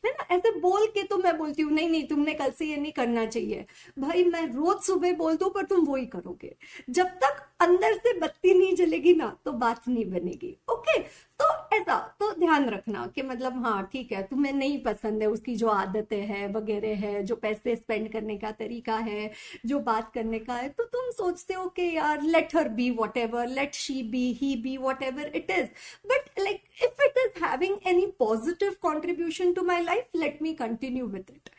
है 0.04 0.12
ना? 0.12 0.26
ऐसे 0.36 0.52
बोल 0.60 0.86
के 0.88 1.04
तो 1.04 1.18
मैं 1.18 1.38
बोलती 1.38 1.62
हूँ, 1.62 1.72
नहीं 1.72 1.90
नहीं, 1.90 2.08
तुमने 2.08 2.34
कल 2.34 2.52
से 2.52 2.66
ये 2.66 2.78
नहीं 2.78 2.92
करना 2.92 3.26
चाहिए। 3.26 3.66
भाई, 4.00 4.24
मैं 4.24 4.46
रोज 4.48 4.82
सुबह 4.82 5.14
बोल 5.14 5.36
दू, 5.36 5.50
पर 5.50 5.66
तुम 5.66 5.86
वो 5.86 5.96
ही 5.96 6.06
करोगे। 6.06 6.56
जब 6.90 7.08
तक 7.24 7.42
अंदर 7.62 7.94
से 7.98 8.14
बत्ती 8.20 8.54
नहीं 8.54 8.76
जलेगी 8.76 9.14
ना 9.14 9.36
तो 9.46 9.52
बात 9.54 9.88
नहीं 9.88 10.06
बनेगी। 10.12 10.56
ओके? 10.72 11.00
तो 11.40 11.46
ऐसा 11.76 11.98
तो 12.20 12.32
ध्यान 12.40 12.68
रखना 12.70 13.06
कि 13.16 13.22
मतलब 13.22 13.66
हाँ 13.66 13.84
ठीक 13.94 14.12
है, 14.12 14.22
तुम्हें 14.24 14.52
नहीं 14.54 14.82
पसंद 14.84 15.22
है, 15.22 15.28
उसकी 15.28 15.56
जो 15.56 15.68
आदतें 15.68 16.22
है, 16.22 16.48
वगैरह 16.48 16.98
है, 16.98 17.24
जो 17.24 17.36
पैसे 17.36 17.76
स्पेंड 17.76 18.12
करने 18.14 18.38
का 18.38 18.52
तरीका 18.52 18.98
है, 19.00 19.32
जो 19.66 19.80
बात 19.82 20.12
करने 20.14 20.40
का 20.40 20.56
है 20.56 20.70
तो 20.70 20.84
तुम 20.86 21.10
सोचते 21.12 21.54
हो 21.54 21.68
कि 21.70 21.90
यार 21.96 22.22
let 22.24 22.56
her 22.56 22.70
be 22.70 22.90
whatever 23.18 23.48
let 23.50 23.74
she 23.76 24.02
be 24.04 24.32
he 24.34 24.56
be 24.64 24.78
whatever 25.04 25.32
it 25.36 25.52
is 25.52 25.68
but 26.08 26.30
like 26.40 26.64
if 26.84 27.04
it 27.04 27.18
is 27.18 27.44
having 27.44 27.78
any 27.88 28.06
positive 28.20 28.76
contribution 28.82 29.54
to 29.54 29.64
my 29.64 29.84
life 29.84 30.10
let 30.16 30.42
me 30.42 30.54
continue 30.56 31.08
with 31.08 31.32
it 31.32 31.50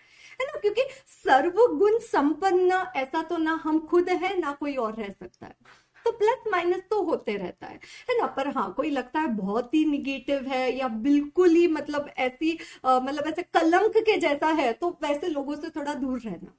है 0.40 0.46
ना? 0.46 0.58
क्योंकि 0.60 0.82
सर्वगुण 1.08 1.98
संपन्न, 2.00 2.72
ऐसा 2.96 3.22
तो 3.22 3.36
ना 3.38 3.60
हम 3.64 3.78
खुद 3.86 4.08
है, 4.08 4.38
ना 4.40 4.52
कोई 4.52 4.74
और 4.76 4.94
रह 4.94 5.08
सकता 5.08 5.46
है। 5.46 5.54
तो 6.04 6.10
प्लस 6.12 6.44
माइनस 6.52 6.80
तो 6.90 7.02
होते 7.02 7.36
रहता 7.36 7.66
है। 7.66 7.74
है 8.10 8.18
ना? 8.20 8.26
पर 8.26 8.48
हाँ 8.56 8.72
कोई 8.76 8.90
लगता 8.90 9.20
है 9.20 9.26
बहुत 9.36 9.74
ही 9.74 9.84
निगेटिव 9.86 10.46
है 10.48 10.70
या 10.76 10.88
बिल्कुल 11.04 11.50
ही 11.50 11.66
मतलब 11.68 12.10
ऐसी 12.18 12.58
मतलब 12.84 13.26
ऐसे 13.26 13.42
कलंक 13.54 13.96
के 13.98 14.16
जैसा 14.20 14.48
है 14.60 14.72
तो 14.72 14.90
वैसे 15.02 15.28
लोगों 15.28 15.56
से 15.56 15.70
थोड़ा 15.70 15.94
दूर 15.94 16.18
रहना। 16.20 16.54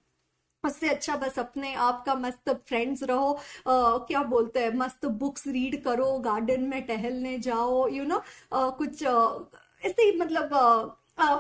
उससे 0.63 0.89
अच्छा 0.89 1.15
बस 1.17 1.39
अपने 1.39 1.73
आप 1.75 2.03
का 2.05 2.13
मस्त 2.15 2.49
फ्रेंड्स 2.67 3.03
रहो। 3.03 3.31
आ, 3.33 3.97
क्या 4.07 4.21
बोलते 4.23 4.59
हैं? 4.59 4.73
मस्त 4.75 5.05
बुक्स 5.21 5.47
रीड 5.47 5.81
करो 5.83 6.17
गार्डन 6.19 6.61
में 6.63 6.81
टहलने 6.85 7.37
जाओ 7.39 7.87
यू 7.87 8.03
you 8.03 8.09
नो 8.09 8.15
know, 8.15 8.77
कुछ 8.77 9.03
ऐसे 9.85 10.01
ही 10.01 10.11
मतलब 10.19 10.97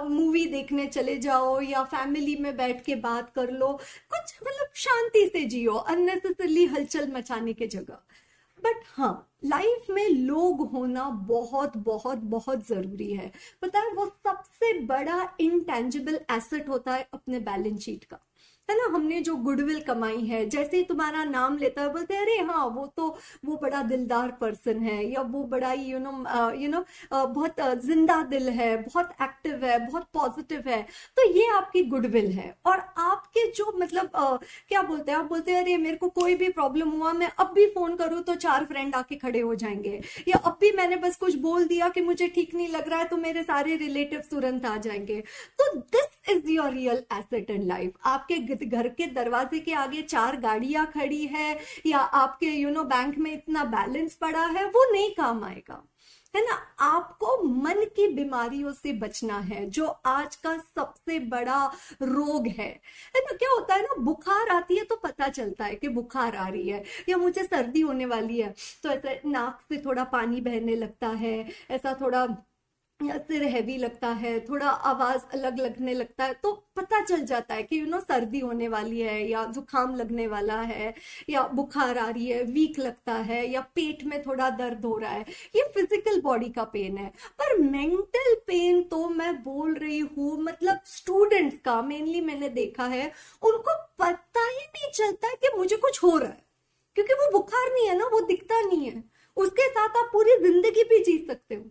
मूवी 0.09 0.45
देखने 0.47 0.85
चले 0.87 1.17
जाओ 1.17 1.59
या 1.61 1.83
फैमिली 1.85 2.35
में 2.35 2.55
बैठ 2.57 2.83
के 2.85 2.95
बात 2.97 3.29
कर 3.35 3.51
लो। 3.51 3.71
कुछ 4.11 4.33
मतलब 4.43 4.73
शांति 4.77 5.25
से 5.27 5.43
जियो 5.45 5.73
अननेसेसरली 5.73 6.65
हलचल 6.65 7.11
मचाने 7.11 7.53
के 7.53 7.67
जगह। 7.67 7.99
बट 8.59 8.83
हाँ 8.87 9.13
लाइफ 9.45 9.87
में 9.89 10.07
लोग 10.09 10.61
होना 10.71 11.09
बहुत 11.29 11.77
बहुत 11.77 12.17
बहुत 12.35 12.67
ज़रूरी 12.67 13.11
है। 13.13 13.31
पता 13.61 13.79
है 13.79 13.93
वो 13.93 14.05
सबसे 14.05 14.73
बड़ा 14.85 15.27
इनटेंजिबल 15.39 16.19
एसेट 16.31 16.69
होता 16.69 16.93
है 16.93 17.07
अपने 17.13 17.39
बैलेंस 17.41 17.81
शीट 17.81 18.03
का। 18.03 18.19
है 18.69 18.75
ना 18.77 18.83
हमने 18.93 19.19
जो 19.21 19.35
गुडविल 19.35 19.79
कमाई 19.81 20.21
है 20.25 20.45
जैसे 20.49 20.77
ही 20.77 20.83
तुम्हारा 20.83 21.23
नाम 21.23 21.57
लेता 21.57 21.81
है 21.81 21.91
बोलते 21.93 22.13
हैं 22.13 22.21
अरे 22.21 22.37
हाँ 22.43 22.65
वो 22.67 22.85
तो 22.97 23.07
वो 23.45 23.57
बड़ा 23.61 23.81
दिलदार 23.83 24.31
पर्सन 24.41 24.79
है 24.83 25.03
या 25.05 25.21
वो 25.21 25.43
बड़ा 25.43 25.71
यू 25.73 25.99
नो 25.99 26.11
यू 26.55 26.69
नो 26.69 26.83
बहुत 27.13 27.55
ज़िंदा 27.85 28.21
दिल 28.23 28.49
है 28.49 28.75
बहुत 28.77 29.09
एक्टिव 29.21 29.65
है 29.65 29.77
बहुत 29.87 30.07
पॉजिटिव 30.13 30.69
है। 30.69 30.81
तो 31.17 31.27
ये 31.29 31.47
आपकी 31.55 31.83
गुडविल 31.85 32.31
है। 32.31 32.53
और 32.65 32.79
आपके 32.97 33.45
जो 33.51 33.71
मतलब 33.77 34.09
uh, 34.11 34.37
क्या 34.69 34.81
बोलते 34.81 35.11
हैं 35.11 35.17
आप 35.19 35.25
बोलते 35.25 35.51
हैं 35.51 35.61
अरे 35.61 35.77
मेरे 35.77 35.97
को 35.97 36.09
कोई 36.11 36.35
भी 36.35 36.49
प्रॉब्लम 36.49 36.89
हुआ 36.91 37.13
मैं 37.13 37.31
अब 37.39 37.51
भी 37.55 37.65
फ़ोन 37.67 37.95
करूँ 37.95 38.21
तो 38.23 38.35
चार 38.37 38.65
फ्रेंड 38.65 38.95
आके 38.95 39.15
खड़े 39.15 39.39
हो 39.39 39.53
जाएँगे। 39.55 39.99
या 40.27 40.37
अब 40.37 40.57
भी 40.61 40.71
मैंने 40.71 40.95
बस 40.97 41.15
कुछ 41.15 41.35
बोल 41.39 41.65
दिया 41.65 41.89
कि 41.89 42.01
मुझे 42.01 42.27
ठीक 42.27 42.55
नहीं 42.55 42.67
लग 42.69 42.89
रहा 42.89 42.99
है 42.99 43.05
तो 43.05 43.17
मेरे 43.17 43.43
सारे 43.43 43.75
रिलेटिव 43.77 44.23
तुरंत 44.31 44.65
आ 44.65 44.75
जाएँगे। 44.77 45.21
तो 45.59 45.71
this 45.75 46.12
is 46.27 46.49
your 46.49 46.71
real 46.71 47.03
asset 47.13 47.49
in 47.51 47.67
life 47.67 47.93
आपके 48.05 48.37
घर 48.65 48.87
के 48.89 49.07
दरवाजे 49.13 49.59
के 49.59 49.73
आगे 49.75 50.01
चार 50.03 50.39
गाड़ियाँ 50.39 50.85
खड़ी 50.93 51.25
है, 51.27 51.57
या 51.85 51.97
आपके 51.97 52.51
यू 52.51 52.69
नो 52.69 52.83
बैंक 52.85 53.17
में 53.17 53.31
इतना 53.33 53.63
बैलेंस 53.65 54.15
पड़ा 54.15 54.45
है, 54.47 54.65
वो 54.65 54.91
नहीं 54.91 55.09
काम 55.15 55.43
आएगा। 55.43 55.83
है 56.33 56.41
ना? 56.41 56.53
आपको 56.79 57.43
मन 57.45 57.83
की 57.95 58.07
बीमारियों 58.13 58.71
से 58.73 58.93
बचना 58.93 59.37
है, 59.39 59.65
जो 59.67 59.85
आज 59.85 60.35
का 60.35 60.55
सबसे 60.57 61.17
बड़ा 61.19 61.65
रोग 62.01 62.47
है। 62.49 62.67
है 63.15 63.21
ना? 63.21 63.35
क्या 63.37 63.49
होता 63.51 63.75
है 63.75 63.81
ना? 63.81 63.95
बुखार 64.01 64.49
आती 64.49 64.77
है 64.77 64.83
तो 64.85 64.95
पता 64.95 65.27
चलता 65.29 65.65
है 65.65 65.75
कि 65.75 65.87
बुखार 65.89 66.35
आ 66.35 66.47
रही 66.47 66.69
है, 66.69 66.83
या 67.09 67.17
मुझे 67.17 67.43
सर्दी 67.43 67.81
होने 67.81 68.05
वाली 68.05 68.39
है 68.39 68.53
तो 68.83 68.89
ऐसा 68.89 69.15
नाक 69.25 69.59
से 69.69 69.77
थोड़ा 69.85 70.03
पानी 70.05 70.41
बहने 70.41 70.75
लगता 70.75 71.07
है, 71.09 71.37
ऐसा 71.71 71.97
थोड़ा 72.01 72.25
सिर 73.09 73.43
हैवी 73.45 73.77
लगता 73.77 74.07
है, 74.09 74.39
थोड़ा 74.41 74.67
आवाज़ 74.67 75.21
अलग 75.33 75.59
लगने 75.59 75.93
लगता 75.93 76.25
है 76.25 76.33
तो 76.43 76.51
पता 76.75 76.99
चल 77.01 77.23
जाता 77.25 77.55
है 77.55 77.63
कि 77.63 77.79
यू 77.79 77.85
नो 77.87 77.99
सर्दी 77.99 78.39
होने 78.39 78.67
वाली 78.67 79.01
है 79.01 79.17
या 79.29 79.43
जुकाम 79.47 79.95
लगने 79.95 80.27
वाला 80.27 80.59
है 80.61 80.93
या 81.29 81.43
बुखार 81.53 81.97
आ 81.97 82.09
रही 82.09 82.27
है 82.27 82.43
वीक 82.45 82.79
लगता 82.79 83.13
है 83.23 83.45
या 83.51 83.61
पेट 83.75 84.03
में 84.03 84.21
थोड़ा 84.23 84.49
दर्द 84.51 84.85
हो 84.85 84.97
रहा 84.97 85.11
है, 85.11 85.25
ये 85.55 85.63
फ़िज़िकल 85.75 86.21
बॉडी 86.21 86.49
का 86.49 86.63
पेन 86.65 86.97
है। 86.97 87.07
पर 87.39 87.57
मेंटल 87.59 88.33
पेन 88.47 88.81
तो 88.83 89.07
मैं 89.09 89.35
बोल 89.43 89.73
रही 89.75 89.99
हूँ 89.99 90.37
मतलब 90.43 90.79
स्टूडेंट्स 90.87 91.57
का 91.65 91.81
मेनली 91.83 92.21
मैंने 92.21 92.49
देखा 92.51 92.85
है, 92.87 93.11
उनको 93.41 93.75
पता 93.99 94.45
ही 94.45 94.65
नहीं 94.67 94.91
चलता 94.93 95.33
कि 95.35 95.57
मुझे 95.57 95.75
कुछ 95.77 96.03
हो 96.03 96.17
रहा 96.17 96.29
है, 96.29 96.43
क्योंकि 96.95 97.13
वो 97.13 97.31
बुखार 97.31 97.71
नहीं 97.73 97.87
है 97.87 97.97
ना, 97.97 98.05
वो 98.05 98.19
दिखता 98.27 98.61
नहीं 98.61 98.85
है। 98.85 99.03
उसके 99.37 99.67
साथ 99.69 99.97
आप 99.97 100.09
पूरी 100.11 100.35
ज़िंदगी 100.41 100.83
भी 100.89 101.03
जी 101.03 101.17
सकते 101.27 101.55
हो। 101.55 101.63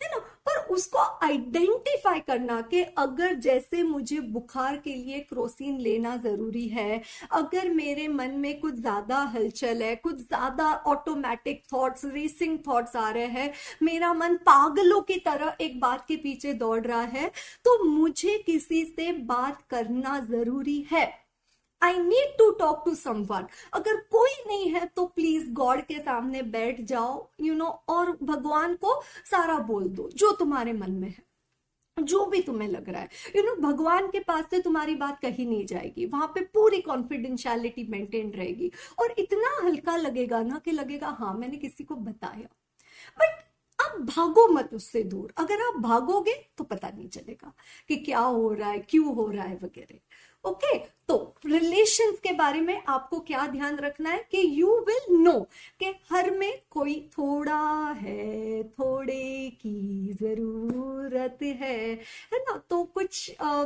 है 0.00 0.08
ना? 0.08 0.18
पर 0.46 0.58
उसको 0.74 0.98
आइडेंटिफाई 1.24 2.20
करना 2.20 2.60
कि 2.62 2.82
अगर 2.98 3.34
जैसे 3.36 3.82
मुझे 3.82 4.20
बुखार 4.22 4.76
के 4.76 4.94
लिए 4.94 5.18
क्रोसिन 5.20 5.78
लेना 5.80 6.16
ज़रूरी 6.16 6.66
है, 6.68 7.00
अगर 7.32 7.68
मेरे 7.70 8.06
मन 8.08 8.30
में 8.36 8.58
कुछ 8.60 8.74
ज़्यादा 8.74 9.18
हलचल 9.34 9.82
है, 9.82 9.94
कुछ 9.96 10.16
ज़्यादा 10.18 10.72
ऑटोमेटिक 10.86 11.62
थॉट्स 11.72 12.04
रेसिंग 12.04 12.58
थॉट्स 12.68 12.96
आ 12.96 13.10
रहे 13.10 13.26
हैं, 13.26 13.52
मेरा 13.82 14.12
मन 14.14 14.36
पागलों 14.46 15.00
की 15.02 15.16
तरह 15.20 15.56
एक 15.60 15.80
बात 15.80 16.04
के 16.08 16.16
पीछे 16.18 16.52
दौड़ 16.54 16.80
रहा 16.80 17.02
है 17.02 17.30
तो 17.64 17.82
मुझे 17.84 18.38
किसी 18.46 18.84
से 18.86 19.12
बात 19.12 19.62
करना 19.70 20.18
ज़रूरी 20.20 20.84
है। 20.92 21.25
I 21.86 21.98
need 21.98 22.36
to 22.38 22.50
talk 22.58 22.82
to 22.84 22.94
someone 22.94 23.46
अगर 23.72 23.96
कोई 24.10 24.30
नहीं 24.46 24.70
है 24.70 24.84
तो 24.86 25.06
प्लीज़ 25.06 25.50
गॉड 25.52 25.80
के 25.82 25.98
सामने 26.00 26.42
बैठ 26.42 26.80
जाओ 26.80 27.14
यू 27.40 27.46
you 27.46 27.58
नो 27.58 27.64
know, 27.64 27.76
और 27.88 28.16
भगवान 28.22 28.74
को 28.74 29.00
सारा 29.30 29.58
बोल 29.68 29.88
दो 29.90 30.10
जो 30.14 30.32
तुम्हारे 30.32 30.72
मन 30.72 30.90
में 30.90 31.08
है 31.08 31.24
जो 31.96 32.24
भी 32.26 32.40
तुम्हें 32.42 32.68
लग 32.68 32.88
रहा 32.88 33.00
है। 33.00 33.08
यू 33.36 33.42
you 33.42 33.44
नो 33.44 33.52
know, 33.52 33.62
भगवान 33.64 34.06
के 34.06 34.20
पास 34.20 34.44
से 34.50 34.60
तुम्हारी 34.60 34.94
बात 34.94 35.20
कहीं 35.20 35.46
नहीं 35.46 35.66
जाएगी 35.66 36.06
वहाँ 36.06 36.26
पे 36.26 36.40
पूरी 36.54 36.80
कॉन्फिडेंशियलिटी 36.80 37.86
मेंटेन 37.90 38.30
रहेगी। 38.32 38.70
और 39.00 39.14
इतना 39.18 39.56
हल्का 39.64 39.96
लगेगा 39.96 40.42
ना 40.42 40.58
कि 40.64 40.72
लगेगा 40.72 41.16
हाँ 41.20 41.32
मैंने 41.34 41.56
किसी 41.56 41.84
को 41.84 41.94
बताया। 41.94 42.48
बट 43.18 43.44
अब 43.78 44.04
भागो 44.06 44.46
मत 44.48 44.70
उससे 44.74 45.02
दूर। 45.04 45.32
अगर 45.36 45.62
आप 45.66 45.80
भागोगे 45.80 46.34
तो 46.58 46.64
पता 46.64 46.88
नहीं 46.88 47.08
चलेगा 47.08 47.52
कि 47.88 47.96
क्या 47.96 48.20
हो 48.20 48.52
रहा 48.52 48.70
है 48.70 48.78
क्यों 48.90 49.14
हो 49.14 49.26
रहा 49.30 49.44
है 49.44 49.58
वगैरह। 49.62 49.98
ओके 50.46 50.66
okay, 50.68 50.86
तो 51.08 51.34
रिलेशंस 51.46 52.18
के 52.18 52.32
बारे 52.32 52.60
में 52.60 52.82
आपको 52.88 53.18
क्या 53.20 53.46
ध्यान 53.46 53.76
रखना 53.76 54.10
है 54.10 54.24
कि 54.30 54.38
यू 54.60 54.78
विल 54.80 55.16
नो 55.18 55.40
कि 55.80 55.92
हर 56.12 56.30
में 56.30 56.60
कोई 56.70 56.94
थोड़ा 57.18 57.58
है 58.00 58.62
थोड़े 58.62 59.50
की 59.60 60.12
ज़रूरत 60.22 61.38
है 61.42 61.76
है 62.32 62.38
ना? 62.38 62.56
तो 62.70 62.84
कुछ 62.84 63.30
आ, 63.40 63.64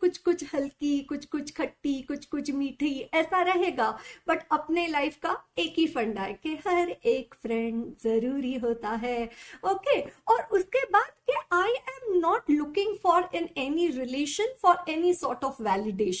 कुछ 0.00 0.18
कुछ 0.18 0.44
हल्की 0.54 0.98
कुछ 1.00 1.24
कुछ 1.24 1.52
खट्टी 1.56 2.00
कुछ 2.02 2.24
कुछ 2.26 2.50
मीठी 2.50 3.10
ऐसा 3.14 3.42
रहेगा। 3.42 3.90
बट 4.28 4.46
अपने 4.52 4.86
लाइफ 4.86 5.16
का 5.16 5.36
एक 5.58 5.74
ही 5.78 5.86
फंडा 5.86 6.22
है 6.22 6.34
कि 6.34 6.54
हर 6.68 6.90
एक 6.90 7.34
फ्रेंड 7.42 7.84
ज़रूरी 8.04 8.54
होता 8.54 8.90
है। 8.90 9.30
ओके 9.64 10.00
और 10.00 10.42
उसके 10.52 10.84
बाद 10.84 11.10
कि 11.30 11.32
I 11.52 11.72
am 11.72 12.18
not 12.18 12.50
looking 12.50 12.96
for 12.96 13.28
in 13.34 13.48
any 13.58 13.86
relation 13.88 14.54
for 14.62 14.84
any 14.88 15.14
sort 15.14 15.44
of 15.44 15.62
validation 15.62 16.15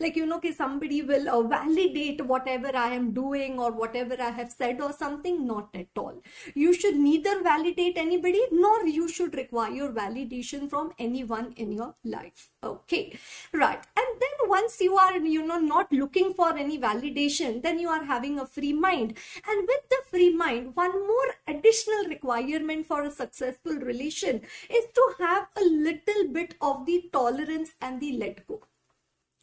like 0.00 0.16
you 0.16 0.26
know 0.26 0.38
कि 0.40 0.54
somebody 0.56 1.02
will 1.02 1.28
uh, 1.28 1.42
validate 1.42 2.24
whatever 2.24 2.74
I 2.74 2.88
am 2.94 3.12
doing 3.12 3.58
or 3.58 3.70
whatever 3.72 4.16
I 4.20 4.30
have 4.30 4.50
said 4.50 4.80
or 4.80 4.92
something 4.92 5.46
not 5.46 5.68
at 5.74 5.88
all. 5.96 6.22
You 6.54 6.72
should 6.72 6.96
neither 6.96 7.42
validate 7.42 7.96
anybody 7.96 8.42
nor 8.50 8.86
you 8.86 9.08
should 9.08 9.34
require 9.34 9.90
validation 9.92 10.68
from 10.70 10.92
anyone 10.98 11.52
in 11.56 11.72
your 11.72 11.94
life. 12.04 12.48
Okay 12.62 13.18
right. 13.52 13.82
And 13.96 14.20
then 14.20 14.48
once 14.48 14.80
you 14.80 14.96
are 14.96 15.18
you 15.18 15.46
know 15.46 15.58
not 15.58 15.92
looking 15.92 16.34
for 16.34 16.56
any 16.56 16.78
validation 16.78 17.62
then 17.62 17.78
you 17.78 17.88
are 17.88 18.04
having 18.04 18.38
a 18.38 18.46
free 18.46 18.72
mind. 18.72 19.16
And 19.48 19.68
with 19.68 19.88
the 19.90 20.02
free 20.10 20.32
mind 20.34 20.74
one 20.74 21.06
more 21.06 21.34
additional 21.46 22.04
requirement 22.08 22.86
for 22.86 23.02
a 23.02 23.10
successful 23.10 23.74
relation 23.74 24.40
is 24.70 24.86
to 24.94 25.14
have 25.18 25.48
a 25.56 25.64
little 25.64 26.28
bit 26.32 26.54
of 26.60 26.86
the 26.86 27.08
tolerance 27.12 27.72
and 27.80 28.00
the 28.00 28.12
let 28.18 28.46
go 28.46 28.60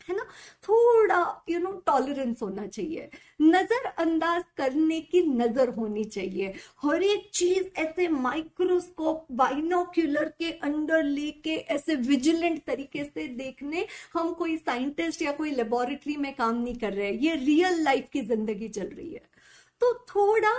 है 0.07 0.15
ना? 0.15 0.23
थोड़ा 0.63 1.43
you 1.49 1.59
no 1.59 1.71
tolerance 1.85 2.41
होना 2.41 2.65
चाहिए। 2.67 3.09
नज़र 3.41 3.85
अंदाज 3.97 4.43
करने 4.57 4.99
की 5.01 5.21
नज़र 5.27 5.69
होनी 5.69 6.03
चाहिए। 6.05 6.53
हर 6.83 7.03
एक 7.03 7.29
चीज़ 7.33 7.67
ऐसे 7.79 8.07
माइक्रोस्कोप 8.07 9.27
बाइनोक्यूलर 9.31 10.33
के 10.39 10.51
अंडर 10.51 11.03
लेके, 11.03 11.55
ऐसे 11.55 11.95
विजिलेंट 11.95 12.63
तरीके 12.65 13.03
से 13.03 13.27
देखने, 13.27 13.85
हम 14.13 14.33
कोई 14.33 14.57
साइंटिस्ट 14.57 15.21
या 15.21 15.31
कोई 15.31 15.51
लेबोरेटरी 15.51 16.15
में 16.17 16.33
काम 16.35 16.61
नहीं 16.63 16.75
कर 16.75 16.93
रहे। 16.93 17.11
ये 17.17 17.35
रियल 17.35 17.83
लाइफ 17.83 18.09
की 18.13 18.21
ज़िंदगी 18.21 18.69
चल 18.69 18.87
रही 18.87 19.13
है। 19.13 19.21
तो 19.81 19.93
थोड़ा 20.09 20.53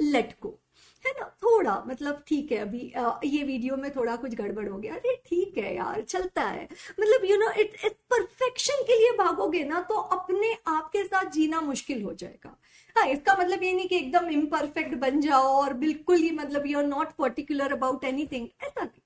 लेट 0.00 0.32
को 0.40 0.58
है 1.04 1.12
ना 1.12 1.24
थोड़ा 1.42 1.82
मतलब 1.86 2.22
ठीक 2.28 2.52
है 2.52 2.58
अभी 2.58 2.90
आ, 2.92 3.20
ये 3.24 3.42
वीडियो 3.44 3.76
में 3.76 3.90
थोड़ा 3.96 4.16
कुछ 4.16 4.34
गड़बड़ 4.34 4.68
हो 4.68 4.78
गया। 4.78 4.94
अरे 4.94 5.14
ठीक 5.26 5.58
है 5.58 5.74
यार 5.76 6.00
चलता 6.02 6.42
है। 6.42 6.64
मतलब 7.00 7.24
you 7.24 7.36
know 7.36 7.50
it 7.60 7.76
is 7.84 7.92
perfection 8.10 8.82
के 8.82 8.98
लिए 8.98 9.12
भागोगे 9.18 9.64
ना 9.64 9.80
तो 9.80 9.94
अपने 9.94 10.52
आप 10.68 10.88
के 10.92 11.04
साथ 11.04 11.30
जीना 11.32 11.60
मुश्किल 11.60 12.02
हो 12.02 12.14
जाएगा। 12.14 12.56
हाँ 12.96 13.06
इसका 13.08 13.36
मतलब 13.40 13.62
ये 13.62 13.72
नहीं 13.72 13.88
कि 13.88 13.96
एकदम 13.96 14.28
इम्परफेक्ट 14.30 14.94
बन 14.98 15.20
जाओ 15.20 15.52
और 15.54 15.72
बिल्कुल 15.78 16.16
ही 16.16 16.30
मतलब 16.30 16.66
you 16.66 16.78
are 16.78 16.86
not 16.86 17.12
particular 17.18 17.72
about 17.72 18.04
anything 18.04 18.48
ऐसा 18.62 18.80
नहीं। 18.80 19.00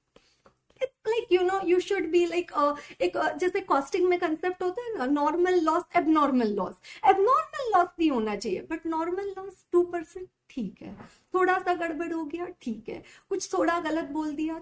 Like 1.07 1.33
you 1.33 1.43
know 1.43 1.61
you 1.67 1.79
should 1.81 2.11
be 2.11 2.25
like 2.27 2.51
एक 3.01 3.17
uh, 3.17 3.37
जैसे 3.39 3.61
कॉस्टिंग 3.61 4.09
में 4.09 4.19
कंसेप्ट 4.19 4.63
होता 4.63 4.83
है 4.83 4.97
ना 4.99 5.07
normal 5.07 5.61
loss 5.65 5.85
abnormal 5.97 6.53
loss 6.55 6.75
abnormal 7.11 7.71
loss 7.77 7.89
नहीं 7.99 8.11
होना 8.11 8.37
चाहिए 8.37 8.61
but 8.71 8.87
normal 8.87 9.33
loss 9.39 9.65
two 9.73 9.83
percent 9.93 10.29
ठीक 10.51 10.83
है. 10.83 10.95
थोड़ा 11.35 11.59
सा 11.59 11.75
गड़बड़ 11.75 12.13
हो 12.13 12.25
गया 12.25 12.47
ठीक 12.63 12.89
है. 12.89 13.03
कुछ 13.29 13.53
थोड़ा 13.53 13.79
गलत 13.81 14.09
बोल 14.13 14.35
दिया 14.35 14.61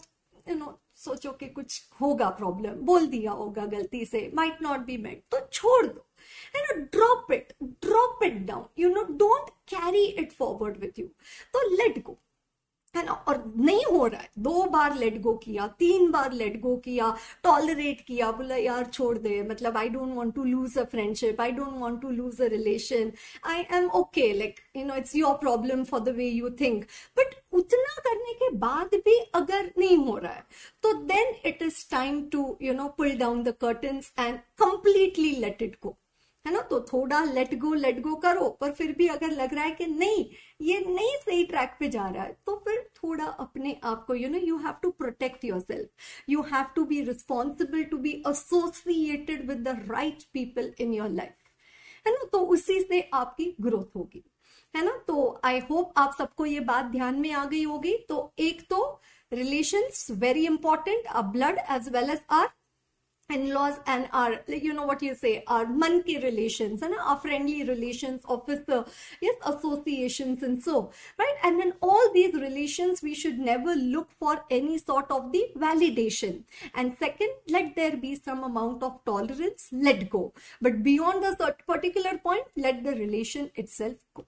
यू 0.49 0.55
नो 0.57 0.79
सोचो 1.05 1.31
कि 1.41 1.47
कुछ 1.49 1.81
होगा 2.01 2.29
प्रॉब्लम 2.39 2.81
बोल 2.87 3.07
दिया 3.07 3.33
होगा 3.33 3.65
गलती 3.67 4.05
से 4.05 4.31
माइट 4.35 4.63
नॉट 4.63 4.81
बी 4.87 4.97
मेट 4.97 5.23
तो 5.33 5.41
छोड़ 5.53 5.87
दो. 5.87 6.07
है 6.55 6.63
ना 6.63 6.75
drop 6.93 7.33
it 7.33 7.53
drop 7.63 8.23
it 8.25 8.35
down 8.47 8.65
you 8.79 8.89
know 8.95 9.03
don't 9.23 9.51
carry 9.75 10.05
it 10.05 10.33
forward 10.33 10.77
with 10.81 10.99
you 10.99 11.07
तो 11.55 11.69
लेट 11.77 12.03
गो 12.05 12.19
है 12.95 13.05
ना? 13.07 13.13
और 13.13 13.43
नहीं 13.57 13.85
हो 13.91 14.07
रहा 14.07 14.21
है। 14.21 14.29
दो 14.39 14.65
बार 14.71 14.95
लेट 14.99 15.21
गो 15.23 15.33
किया, 15.45 15.67
तीन 15.79 16.11
बार 16.11 16.33
लेट 16.33 16.61
गो 16.61 16.77
किया 16.85 17.15
टॉलरेट 17.45 18.01
किया, 18.07 18.31
बोला, 18.33 18.57
यार, 18.57 18.85
छोड़ 18.93 19.17
दे। 19.19 19.43
मतलब 19.51 19.77
I 19.77 19.89
don't 19.89 20.15
want 20.17 20.35
to 20.35 20.45
lose 20.45 20.79
a 20.79 20.85
friendship 20.93 21.41
I 21.41 21.51
don't 21.53 21.81
want 21.81 22.01
to 22.03 22.11
lose 22.11 22.41
a 22.43 22.47
relation 22.51 23.13
I 23.47 23.65
am 23.79 23.89
okay 24.01 24.33
like 24.39 24.61
you 24.77 24.85
know 24.85 24.97
it's 24.97 25.15
your 25.17 25.35
problem 25.39 25.85
for 25.85 26.01
the 26.01 26.15
way 26.17 26.29
you 26.29 26.51
think 26.61 26.85
but 27.19 27.35
उतना 27.53 27.95
करने 28.07 28.33
के 28.43 28.51
बाद 28.59 28.95
भी 29.05 29.19
अगर 29.35 29.71
नहीं 29.79 29.97
हो 30.07 30.17
रहा 30.19 30.33
है 30.33 30.45
तो 30.83 30.93
then 31.07 31.35
it 31.47 31.63
is 31.63 31.85
time 31.91 32.23
to 32.33 32.57
you 32.63 32.75
know 32.75 32.89
pull 32.99 33.17
down 33.19 33.43
the 33.43 33.55
curtain 33.61 34.01
and 34.19 34.39
completely 34.59 35.31
let 35.37 35.63
it 35.63 35.77
go 35.83 35.97
है 36.45 36.53
ना? 36.53 36.61
तो 36.63 36.81
थोड़ा 36.83 37.23
लेट 37.25 37.55
गो 37.59 37.73
लेट 37.75 38.01
गो 38.01 38.15
करो, 38.17 38.49
पर 38.61 38.73
फिर 38.73 38.93
भी 38.99 39.07
अगर 39.09 39.31
लग 39.33 39.55
रहा 39.55 39.65
है 39.65 39.71
कि 39.71 39.87
नहीं, 39.87 40.25
ये 40.61 40.79
नहीं 40.81 41.17
सही 41.19 41.45
ट्रैक 41.47 41.77
पे 41.81 41.89
जा 41.89 42.09
रहा 42.09 42.25
है 42.25 42.37
तो 42.47 42.57
फिर 42.65 42.81
थोड़ा 42.97 43.25
अपने 43.25 43.77
आप 43.85 44.05
को 44.07 44.15
you 44.15 44.29
know 44.29 44.39
you 44.39 44.57
have 44.59 44.75
to 44.83 44.91
protect 44.93 45.45
your 45.45 45.61
self 45.61 45.89
you 46.29 46.43
have 46.53 46.67
to 46.77 46.85
be 46.85 47.01
responsible 47.05 47.83
to 47.85 47.99
be 47.99 48.13
associated 48.29 49.47
with 49.51 49.69
the 49.69 49.77
right 49.91 50.23
people 50.33 50.73
in 50.81 50.95
your 50.95 51.09
life 51.11 51.35
है 52.07 52.13
ना? 52.13 52.25
तो 52.33 52.39
उसी 52.47 52.81
से 52.81 53.01
आपकी 53.15 53.55
ग्रोथ 53.61 53.97
होगी। 53.97 54.25
है 54.75 54.85
ना? 54.85 54.97
तो 55.07 55.41
आई 55.45 55.59
होप 55.71 55.93
आप 55.97 56.15
सबको 56.19 56.47
ये 56.47 56.61
बात 56.63 56.85
ध्यान 56.85 57.21
में 57.21 57.31
आ 57.33 57.45
गई 57.45 57.63
होगी। 57.65 57.97
तो 58.09 58.33
एक 58.39 58.67
तो 58.71 59.01
relations 59.33 60.07
very 60.11 60.45
important 60.47 61.07
a 61.07 61.21
blood 61.33 61.59
as 61.71 61.89
well 61.89 62.11
as 62.11 62.21
are 62.31 62.49
in-laws 63.30 63.80
and 63.88 64.08
our 64.14 64.40
you 64.48 64.72
know 64.72 64.86
what 64.86 65.02
you 65.02 65.16
say 65.16 65.44
our 65.48 65.66
monkey 65.66 66.18
relations 66.20 66.84
and 66.84 66.94
our 67.04 67.18
friendly 67.18 67.64
relations 67.64 68.22
officer 68.26 68.86
yes 69.20 69.36
associations 69.52 70.44
and 70.44 70.62
so 70.64 70.92
right 71.18 71.38
and 71.44 71.60
in 71.60 71.74
all 71.82 72.14
these 72.14 72.36
relations 72.36 73.02
we 73.02 73.16
should 73.16 73.40
never 73.40 73.74
look 73.76 74.10
for 74.20 74.44
any 74.52 74.78
sort 74.78 75.10
of 75.10 75.32
the 75.32 75.44
validation 75.58 76.44
and 76.76 76.96
second 77.00 77.32
let 77.50 77.76
there 77.76 77.98
be 77.98 78.16
some 78.16 78.44
amount 78.44 78.84
of 78.84 79.04
tolerance 79.06 79.70
let 79.72 80.08
go 80.08 80.32
but 80.62 80.84
beyond 80.84 81.24
the 81.24 81.56
particular 81.66 82.18
point 82.20 82.46
let 82.56 82.84
the 82.84 82.96
relation 83.04 83.50
itself 83.56 83.96
go 84.14 84.26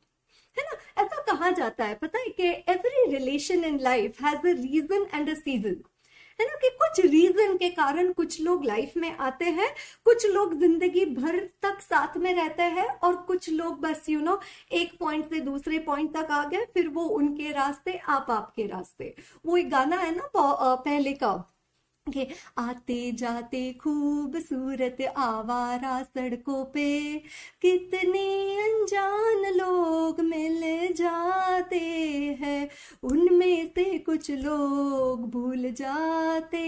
है 0.57 0.63
ना 0.65 1.01
ऐसा 1.01 1.21
कहा 1.25 1.49
जाता 1.57 1.85
है 1.85 1.95
पता 2.01 2.19
है 2.19 2.29
कि 2.37 2.47
every 2.73 3.11
relation 3.11 3.63
in 3.63 3.79
life 3.79 4.21
has 4.23 4.45
a 4.45 4.53
reason 4.61 5.05
and 5.13 5.29
a 5.29 5.33
season 5.33 5.75
है 6.40 6.46
ना 6.46 6.54
कि 6.56 6.68
कुछ 6.78 7.00
रीजन 7.02 7.56
के 7.56 7.68
कारण 7.70 8.12
कुछ 8.12 8.40
लोग 8.40 8.64
लाइफ 8.64 8.92
में 8.96 9.16
आते 9.16 9.44
हैं, 9.46 9.68
कुछ 10.04 10.26
लोग 10.26 10.54
ज़िंदगी 10.60 11.04
भर 11.14 11.38
तक 11.62 11.80
साथ 11.80 12.16
में 12.16 12.32
रहते 12.34 12.62
हैं 12.62 12.88
और 12.88 13.16
कुछ 13.26 13.48
लोग 13.50 13.80
बस 13.80 14.08
यू 14.08 14.20
नो 14.20 14.40
एक 14.72 14.96
पॉइंट 15.00 15.28
से 15.30 15.40
दूसरे 15.42 15.78
पॉइंट 15.80 16.12
तक 16.16 16.30
आ 16.30 16.44
गए, 16.44 16.64
फिर 16.74 16.88
वो 16.88 17.04
उनके 17.04 17.50
रास्ते, 17.52 17.92
आप 17.98 18.26
आपके 18.30 18.66
रास्ते। 18.66 19.14
वो 19.46 19.56
एक 19.56 19.70
गाना 19.70 19.96
है 19.96 20.14
ना 20.16 20.30
पहले 20.36 21.12
का। 21.14 21.32
के 22.06 22.26
आते 22.58 23.12
जाते 23.12 23.60
खूबसूरत 23.72 24.96
आवारा 25.16 26.02
सड़कों 26.02 26.64
पे 26.64 26.86
कितने 27.62 28.24
अनजान 28.62 29.44
लोग 29.56 30.20
मिल 30.20 30.60
जाते 30.92 31.80
हैं। 32.40 32.68
उनमें 33.02 33.66
से 33.66 33.84
कुछ 33.98 34.30
लोग 34.30 35.30
भूल 35.30 35.70
जाते 35.72 36.58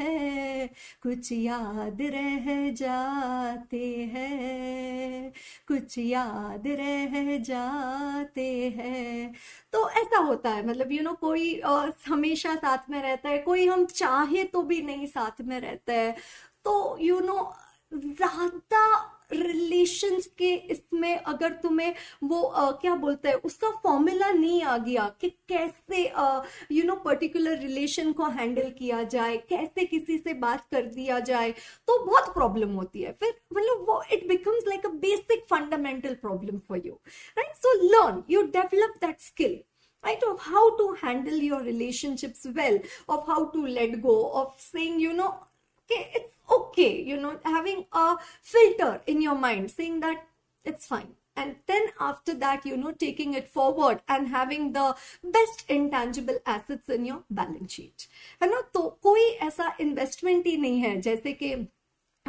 हैं 0.00 0.68
कुछ 1.02 1.32
याद 1.32 1.98
रह 2.02 2.70
जाते 2.72 3.84
हैं 4.14 5.32
कुछ 5.68 5.98
याद 5.98 6.66
रह 6.66 7.36
जाते 7.38 8.48
हैं। 8.76 9.32
तो 9.72 9.88
ऐसा 9.90 10.18
होता 10.18 10.50
है 10.50 10.66
मतलब 10.68 10.92
यू 10.92 10.96
you 10.98 11.04
नो 11.04 11.10
know, 11.10 11.20
कोई 11.20 11.60
हमेशा 12.08 12.54
साथ 12.54 12.90
में 12.90 13.00
रहता 13.02 13.28
है 13.28 13.38
कोई 13.38 13.66
हम 13.66 13.84
चाहे 13.84 14.44
तो 14.44 14.62
भी 14.70 14.82
नहीं 14.82 15.06
साथ 15.08 15.40
में 15.42 15.58
रहता 15.60 15.92
है। 15.94 16.14
तो 16.64 16.96
यू 17.00 17.20
नो 17.20 17.52
ज़्यादा 17.92 18.84
रिलेशंस 19.32 20.26
के 20.38 20.52
इसमें 20.72 21.16
अगर 21.16 21.52
तुम्हें 21.62 21.94
वो 22.22 22.40
आ, 22.42 22.70
क्या 22.72 22.94
बोलते 22.94 23.28
हैं 23.28 23.34
उसका 23.44 23.70
फॉर्मूला 23.82 24.30
नहीं 24.32 24.62
आ 24.62 24.76
गया 24.78 25.08
कि 25.20 25.28
कैसे 25.48 26.02
यू 26.72 26.84
नो 26.84 26.94
पर्टिकुलर 27.04 27.58
रिलेशन 27.58 28.12
को 28.12 28.28
हैंडल 28.38 28.70
किया 28.78 29.02
जाए 29.14 29.36
कैसे 29.48 29.84
किसी 29.86 30.18
से 30.18 30.34
बात 30.44 30.66
कर 30.72 30.86
दिया 30.94 31.18
जाए 31.30 31.50
तो 31.88 31.98
बहुत 32.04 32.32
प्रॉब्लम 32.34 32.74
होती 32.74 33.02
है। 33.02 33.12
फिर 33.20 33.34
मतलब 33.52 33.84
वो 33.88 34.02
it 34.12 34.26
becomes 34.28 34.68
like 34.68 34.86
a 34.86 34.90
basic 35.00 35.44
fundamental 35.50 36.14
problem 36.22 36.58
for 36.68 36.86
you 36.86 36.94
right 37.38 37.56
so 37.56 37.74
learn 37.84 38.22
you 38.30 38.42
develop 38.58 38.94
that 39.00 39.20
skill 39.20 39.60
right 40.03 40.23
of 40.29 40.39
how 40.41 40.63
to 40.77 40.93
handle 41.01 41.37
your 41.49 41.61
relationships 41.63 42.45
well 42.55 42.79
of 43.09 43.25
how 43.27 43.45
to 43.49 43.65
let 43.65 44.01
go 44.01 44.31
of 44.31 44.53
saying 44.57 44.99
you 44.99 45.13
know 45.13 45.35
okay 45.83 46.11
it's 46.13 46.31
okay 46.51 47.01
you 47.01 47.17
know 47.17 47.37
having 47.43 47.85
a 47.91 48.15
filter 48.41 49.01
in 49.07 49.21
your 49.21 49.35
mind 49.35 49.69
saying 49.71 49.99
that 49.99 50.25
it's 50.63 50.85
fine 50.85 51.13
and 51.35 51.55
then 51.67 51.87
after 51.99 52.33
that 52.33 52.65
you 52.65 52.77
know 52.77 52.91
taking 52.91 53.33
it 53.33 53.47
forward 53.47 54.01
and 54.07 54.27
having 54.27 54.71
the 54.73 54.95
best 55.23 55.65
intangible 55.67 56.37
assets 56.45 56.89
in 56.89 57.05
your 57.05 57.23
balance 57.29 57.73
sheet 57.73 58.07
है 58.41 58.49
ना 58.49 58.61
तो 58.73 58.81
कोई 59.03 59.29
ऐसा 59.47 59.75
investment 59.79 60.45
ही 60.47 60.57
नहीं 60.57 60.79
है 60.81 60.99
जैसे 61.01 61.33
कि 61.41 61.55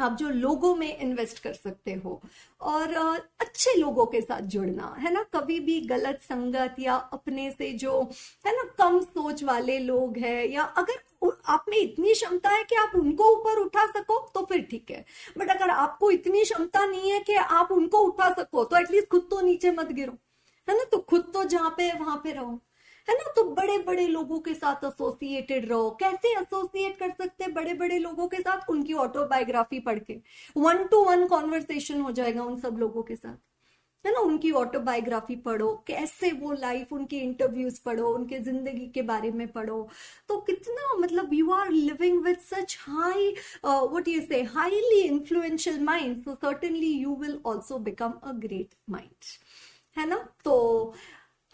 आप 0.02 0.16
जो 0.16 0.28
लोगों 0.28 0.74
में 0.76 0.96
इन्वेस्ट 0.96 1.38
कर 1.38 1.52
सकते 1.54 1.92
हो। 1.94 2.20
और 2.60 2.94
अच्छे 3.40 3.74
लोगों 3.74 4.06
के 4.06 4.20
साथ 4.20 4.40
जुड़ना, 4.48 4.94
है 4.98 5.12
ना? 5.12 5.22
कभी 5.34 5.58
भी 5.60 5.80
गलत 5.82 6.20
संगत 6.22 6.76
या 6.78 6.94
अपने 7.12 7.50
से 7.50 7.72
जो, 7.74 8.00
है 8.46 8.56
ना, 8.56 8.62
कम 8.78 9.00
सोच 9.00 9.42
वाले 9.44 9.78
लोग 9.78 10.18
हैं 10.18 10.44
या 10.46 10.62
अगर 10.62 11.30
आप 11.46 11.64
में 11.68 11.76
इतनी 11.78 12.12
क्षमता 12.12 12.50
है 12.50 12.62
कि 12.64 12.76
आप 12.76 12.92
उनको 12.96 13.24
ऊपर 13.32 13.58
उठा 13.58 13.86
सको 13.88 14.18
तो 14.34 14.44
फिर 14.46 14.62
ठीक 14.70 14.90
है। 14.90 15.04
बट 15.38 15.50
अगर 15.50 15.70
आपको 15.70 16.10
इतनी 16.10 16.42
क्षमता 16.44 16.84
नहीं 16.86 17.10
है 17.10 17.20
कि 17.20 17.34
आप 17.34 17.72
उनको 17.72 17.98
उठा 17.98 18.30
सको 18.32 18.64
तो 18.64 18.76
एटलीस्ट 18.76 19.08
खुद 19.08 19.26
तो 19.30 19.40
नीचे 19.40 19.70
मत 19.70 19.92
गिरो, 19.92 20.12
है 20.68 20.76
ना? 20.78 20.84
तो 20.84 20.98
खुद 21.00 21.30
तो 21.34 21.44
जहाँ 21.44 21.70
पे 21.70 21.92
वहाँ 21.94 22.16
पे 22.24 22.32
रहो। 22.32 22.58
है 23.08 23.14
ना? 23.14 23.32
तो 23.36 23.44
बड़े 23.44 23.78
बड़े 23.78 24.06
लोगों 24.08 24.38
के 24.40 24.54
साथ 24.54 24.84
एसोसिएटेड 24.84 25.68
रहो। 25.68 25.90
कैसे 26.00 26.32
एसोसिएट 26.40 26.98
कर 26.98 27.10
सकते 27.12 27.44
हैं 27.44 27.52
बड़े 27.54 27.74
बड़े 27.74 27.98
लोगों 27.98 28.26
के 28.28 28.36
साथ? 28.38 28.70
उनकी 28.70 28.92
ऑटोबायोग्राफी 28.94 29.80
पढ़ 29.80 29.98
के। 30.00 30.20
वन 30.56 30.84
टू 30.90 31.04
वन 31.04 31.26
कॉन्वर्सेशन 31.28 32.00
हो 32.00 32.12
जाएगा 32.12 32.44
उन 32.44 32.60
सब 32.60 32.78
लोगों 32.78 33.02
के 33.02 33.16
साथ। 33.16 33.36
है 34.04 34.12
ना? 34.12 34.20
उनकी 34.20 34.50
ऑटोबायोग्राफी 34.50 35.34
पढ़ो। 35.36 35.72
कैसे 35.86 36.30
वो 36.32 36.52
लाइफ 36.52 36.92
उनके 36.92 37.18
इंटरव्यूज़ 37.18 37.80
पढ़ो, 37.84 38.08
उनके 38.08 38.38
ज़िंदगी 38.38 38.86
के 38.94 39.02
बारे 39.02 39.30
में 39.30 39.46
पढ़ो। 39.48 39.88
तो 40.28 40.36
कितना 40.40 40.94
मतलब 41.00 41.34
you 41.34 41.50
are 41.52 41.70
living 41.70 42.22
with 42.24 42.38
such 42.40 42.76
high 42.80 43.30
what 43.64 44.08
you 44.08 44.20
say 44.20 44.42
highly 44.54 45.00
influential 45.00 45.80
mind 45.84 46.16
so 46.24 46.34
certainly 46.34 46.92
you 46.92 47.14
will 47.16 47.40
also 47.46 47.78
become 47.80 48.12
a 48.22 48.32
great 48.36 48.74
mind 48.90 49.30
है 49.96 50.08
ना? 50.08 50.16
तो 50.44 50.94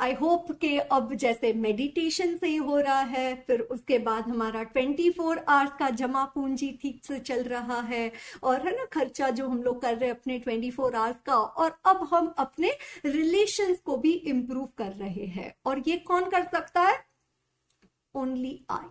आई 0.00 0.12
होप 0.12 0.52
के 0.52 0.78
अब 0.78 1.14
जैसे 1.14 1.52
मेडिटेशन 1.52 2.37
से 2.37 2.47
ही 2.47 2.57
हो 2.57 2.78
रहा 2.81 3.00
है, 3.00 3.45
फिर 3.47 3.61
उसके 3.61 3.99
बाद 3.99 4.25
हमारा 4.25 4.64
24 4.73 5.11
फोर 5.11 5.38
आवर्स 5.38 5.73
का 5.78 5.90
जमा 5.90 6.25
पूंजी 6.25 6.78
ठीक 6.83 7.05
से 7.05 7.19
चल 7.19 7.43
रहा 7.43 7.81
है 7.81 8.12
और 8.43 8.67
है 8.67 8.76
ना, 8.76 8.85
खर्चा 8.85 9.31
जो 9.31 9.49
हम 9.49 9.62
लोग 9.62 9.83
कर 9.83 9.97
रहे 9.97 10.09
हैं 10.09 10.17
अपने 10.17 10.38
24 10.40 10.73
फोर 10.73 10.95
आवर्स 10.95 11.17
का 11.26 11.37
और 11.37 11.78
अब 11.85 12.09
हम 12.12 12.34
अपने 12.39 12.71
रिलेशन 13.04 13.75
को 13.75 13.97
भी 13.97 14.13
इम्प्रूव 14.13 14.69
कर 14.78 14.93
रहे 14.93 15.26
हैं। 15.26 15.54
और 15.65 15.82
ये 15.89 15.97
कौन 15.97 16.30
कर 16.30 16.45
सकता 16.45 16.82
है? 16.82 17.04
Only 18.15 18.65
I 18.71 18.87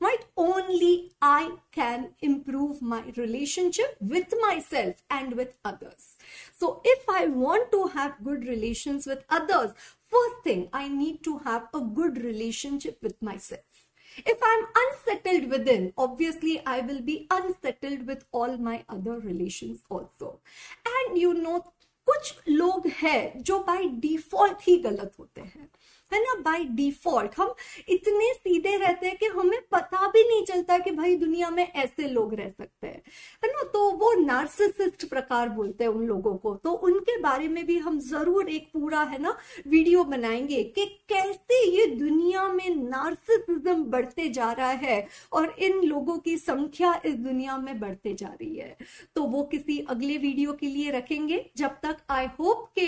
right? 0.00 0.24
Only 0.36 1.12
i 1.22 1.56
can 1.72 2.02
improve 2.22 2.80
my 2.82 3.02
relationship 3.16 3.96
with 4.02 4.34
myself 4.42 5.02
and 5.10 5.34
with 5.34 5.54
others. 5.64 6.18
So 6.52 6.82
if 6.84 7.08
i 7.08 7.26
want 7.26 7.70
to 7.72 7.86
have 7.94 8.18
good 8.22 8.44
relations 8.44 9.06
with 9.06 9.22
others 9.30 9.72
first 10.15 10.43
thing 10.43 10.67
i 10.73 10.87
need 10.87 11.23
to 11.23 11.37
have 11.39 11.67
a 11.73 11.81
good 11.99 12.23
relationship 12.23 12.97
with 13.01 13.21
myself 13.21 13.85
if 14.17 14.39
i'm 14.51 14.65
unsettled 14.83 15.49
within 15.49 15.91
obviously 15.97 16.61
i 16.65 16.79
will 16.81 17.01
be 17.01 17.27
unsettled 17.31 18.07
with 18.07 18.25
all 18.31 18.57
my 18.57 18.83
other 18.89 19.19
relations 19.19 19.83
also 19.89 20.39
and 20.85 21.17
you 21.17 21.33
know 21.33 21.59
कुछ 22.07 22.33
लोग 22.47 22.87
हैं 23.01 23.41
जो 23.43 23.57
by 23.63 23.83
default 24.03 24.57
ही 24.61 24.77
गलत 24.77 25.11
होते 25.19 25.41
हैं 25.41 25.69
है 26.12 26.20
ना 26.20 26.34
by 26.42 26.64
default 26.74 27.38
हम 27.38 27.54
इतने 27.88 28.32
सीधे 28.34 28.76
रहते 28.76 29.06
हैं 29.06 29.16
कि 29.18 29.26
हमें 29.28 29.58
पता 29.72 30.06
भी 30.08 30.22
नहीं 30.22 30.44
चलता 30.44 30.78
कि 30.78 30.90
भाई 30.92 31.16
दुनिया 31.16 31.50
में 31.50 31.62
ऐसे 31.64 32.08
लोग 32.08 32.34
रह 32.34 32.48
सकते 32.48 32.86
हैं। 32.86 33.02
है 33.42 33.50
ना 33.50 33.62
तो 33.72 33.90
वो 33.92 34.12
नार्सिसिस्ट 34.20 35.08
प्रकार 35.08 35.48
बोलते 35.50 35.84
हैं 35.84 35.90
उन 35.90 36.06
लोगों 36.06 36.34
को। 36.36 36.54
तो 36.54 36.72
उनके 36.84 37.16
बारे 37.20 37.48
में 37.48 37.64
भी 37.66 37.78
हम 37.78 37.98
ज़रूर 38.00 38.48
एक 38.50 38.68
पूरा, 38.72 39.02
है 39.02 39.22
ना 39.22 39.36
वीडियो 39.66 40.04
बनाएँगे 40.04 40.62
कि 40.74 40.84
कैसे 41.08 41.62
ये 41.70 41.86
दुनिया 41.96 42.46
में 42.48 42.74
नार्सिसिज्म 42.76 43.84
बढ़ते 43.86 44.28
जा 44.30 44.50
रहा 44.52 44.70
है 44.70 45.06
और 45.32 45.54
इन 45.60 45.80
लोगों 45.84 46.16
की 46.18 46.36
संख्या 46.38 46.94
इस 47.04 47.14
दुनिया 47.16 47.56
में 47.58 47.78
बढ़ते 47.80 48.14
जा 48.14 48.28
रही 48.30 48.56
है। 48.56 48.76
तो 49.16 49.22
वो 49.24 49.42
किसी 49.44 49.78
अगले 49.88 50.16
वीडियो 50.18 50.52
के 50.52 50.66
लिए 50.66 50.90
रखेंगे। 50.90 51.44
जब 51.56 51.78
तक 51.82 51.96
आई 52.10 52.26
होप 52.38 52.68
के 52.78 52.86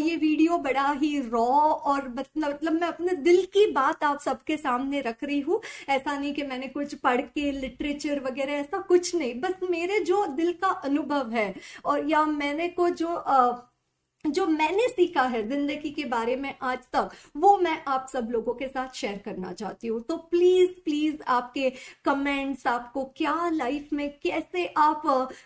ये 0.00 0.16
वीडियो 0.18 0.58
बड़ा 0.60 0.90
ही 0.92 1.18
रॉ 1.22 1.44
और 1.44 2.08
मतलब 2.10 2.58
मतलब 2.62 2.80
मैं 2.80 2.88
अपने 2.88 3.12
दिल 3.22 3.44
की 3.46 3.64
बात 3.72 4.04
आप 4.04 4.20
सबके 4.20 4.56
सामने 4.56 5.00
रख 5.00 5.24
रही 5.24 5.40
हूँ। 5.40 5.60
ऐसा 5.88 6.18
नहीं 6.18 6.32
कि 6.34 6.42
मैंने 6.42 6.66
कुछ 6.68 6.94
पढ़ 6.94 7.20
के 7.20 7.50
लिटरेचर 7.52 8.20
वगैरह 8.20 8.52
ऐसा 8.52 8.78
कुछ 8.78 9.14
नहीं। 9.14 9.34
बस 9.40 9.54
मेरे 9.70 9.98
जो 10.00 10.24
दिल 10.26 10.52
का 10.52 10.68
अनुभव 10.84 11.30
है 11.30 11.54
और 11.84 12.08
या 12.10 12.24
मैंने 12.24 12.68
को 12.68 12.88
जो 12.90 13.08
आ, 13.08 13.50
जो 14.24 14.46
मैंने 14.46 14.86
सीखा 14.88 15.22
है 15.24 15.42
ज़िंदगी 15.48 15.90
के 15.90 16.04
बारे 16.04 16.34
में 16.36 16.54
आज 16.62 16.78
तक, 16.92 17.10
वो 17.36 17.56
मैं 17.58 17.76
आप 17.88 18.06
सब 18.12 18.28
लोगों 18.30 18.54
के 18.54 18.68
साथ 18.68 18.94
शेयर 18.94 19.18
करना 19.24 19.52
चाहती 19.52 19.88
हूँ। 19.88 20.00
तो 20.00 20.16
प्लीज़ 20.30 20.70
प्लीज़ 20.84 21.22
आपके 21.28 21.70
कमेंट्स 22.04 22.66
आपको 22.66 23.04
क्या 23.16 23.48
लाइफ 23.50 23.92
में 23.92 24.08
कैसे 24.22 24.66
आप 24.78 25.02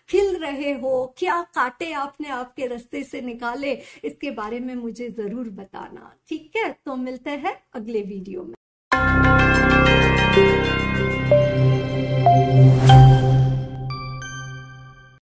खिल 0.08 0.36
रहे 0.36 0.72
हो, 0.72 1.14
क्या 1.18 1.40
काटे 1.54 1.92
आपने 1.92 2.28
आपके 2.30 2.66
रास्ते 2.66 3.02
से 3.04 3.20
निकाले, 3.20 3.72
इसके 4.04 4.30
बारे 4.32 4.60
में 4.60 4.74
मुझे 4.74 5.08
ज़रूर 5.10 5.48
बताना। 5.52 6.14
ठीक 6.28 6.56
है? 6.56 6.70
तो 6.86 6.96
मिलते 6.96 7.30
हैं 7.30 7.56
अगले 7.74 8.02
वीडियो 8.02 8.42
में। 8.42 8.54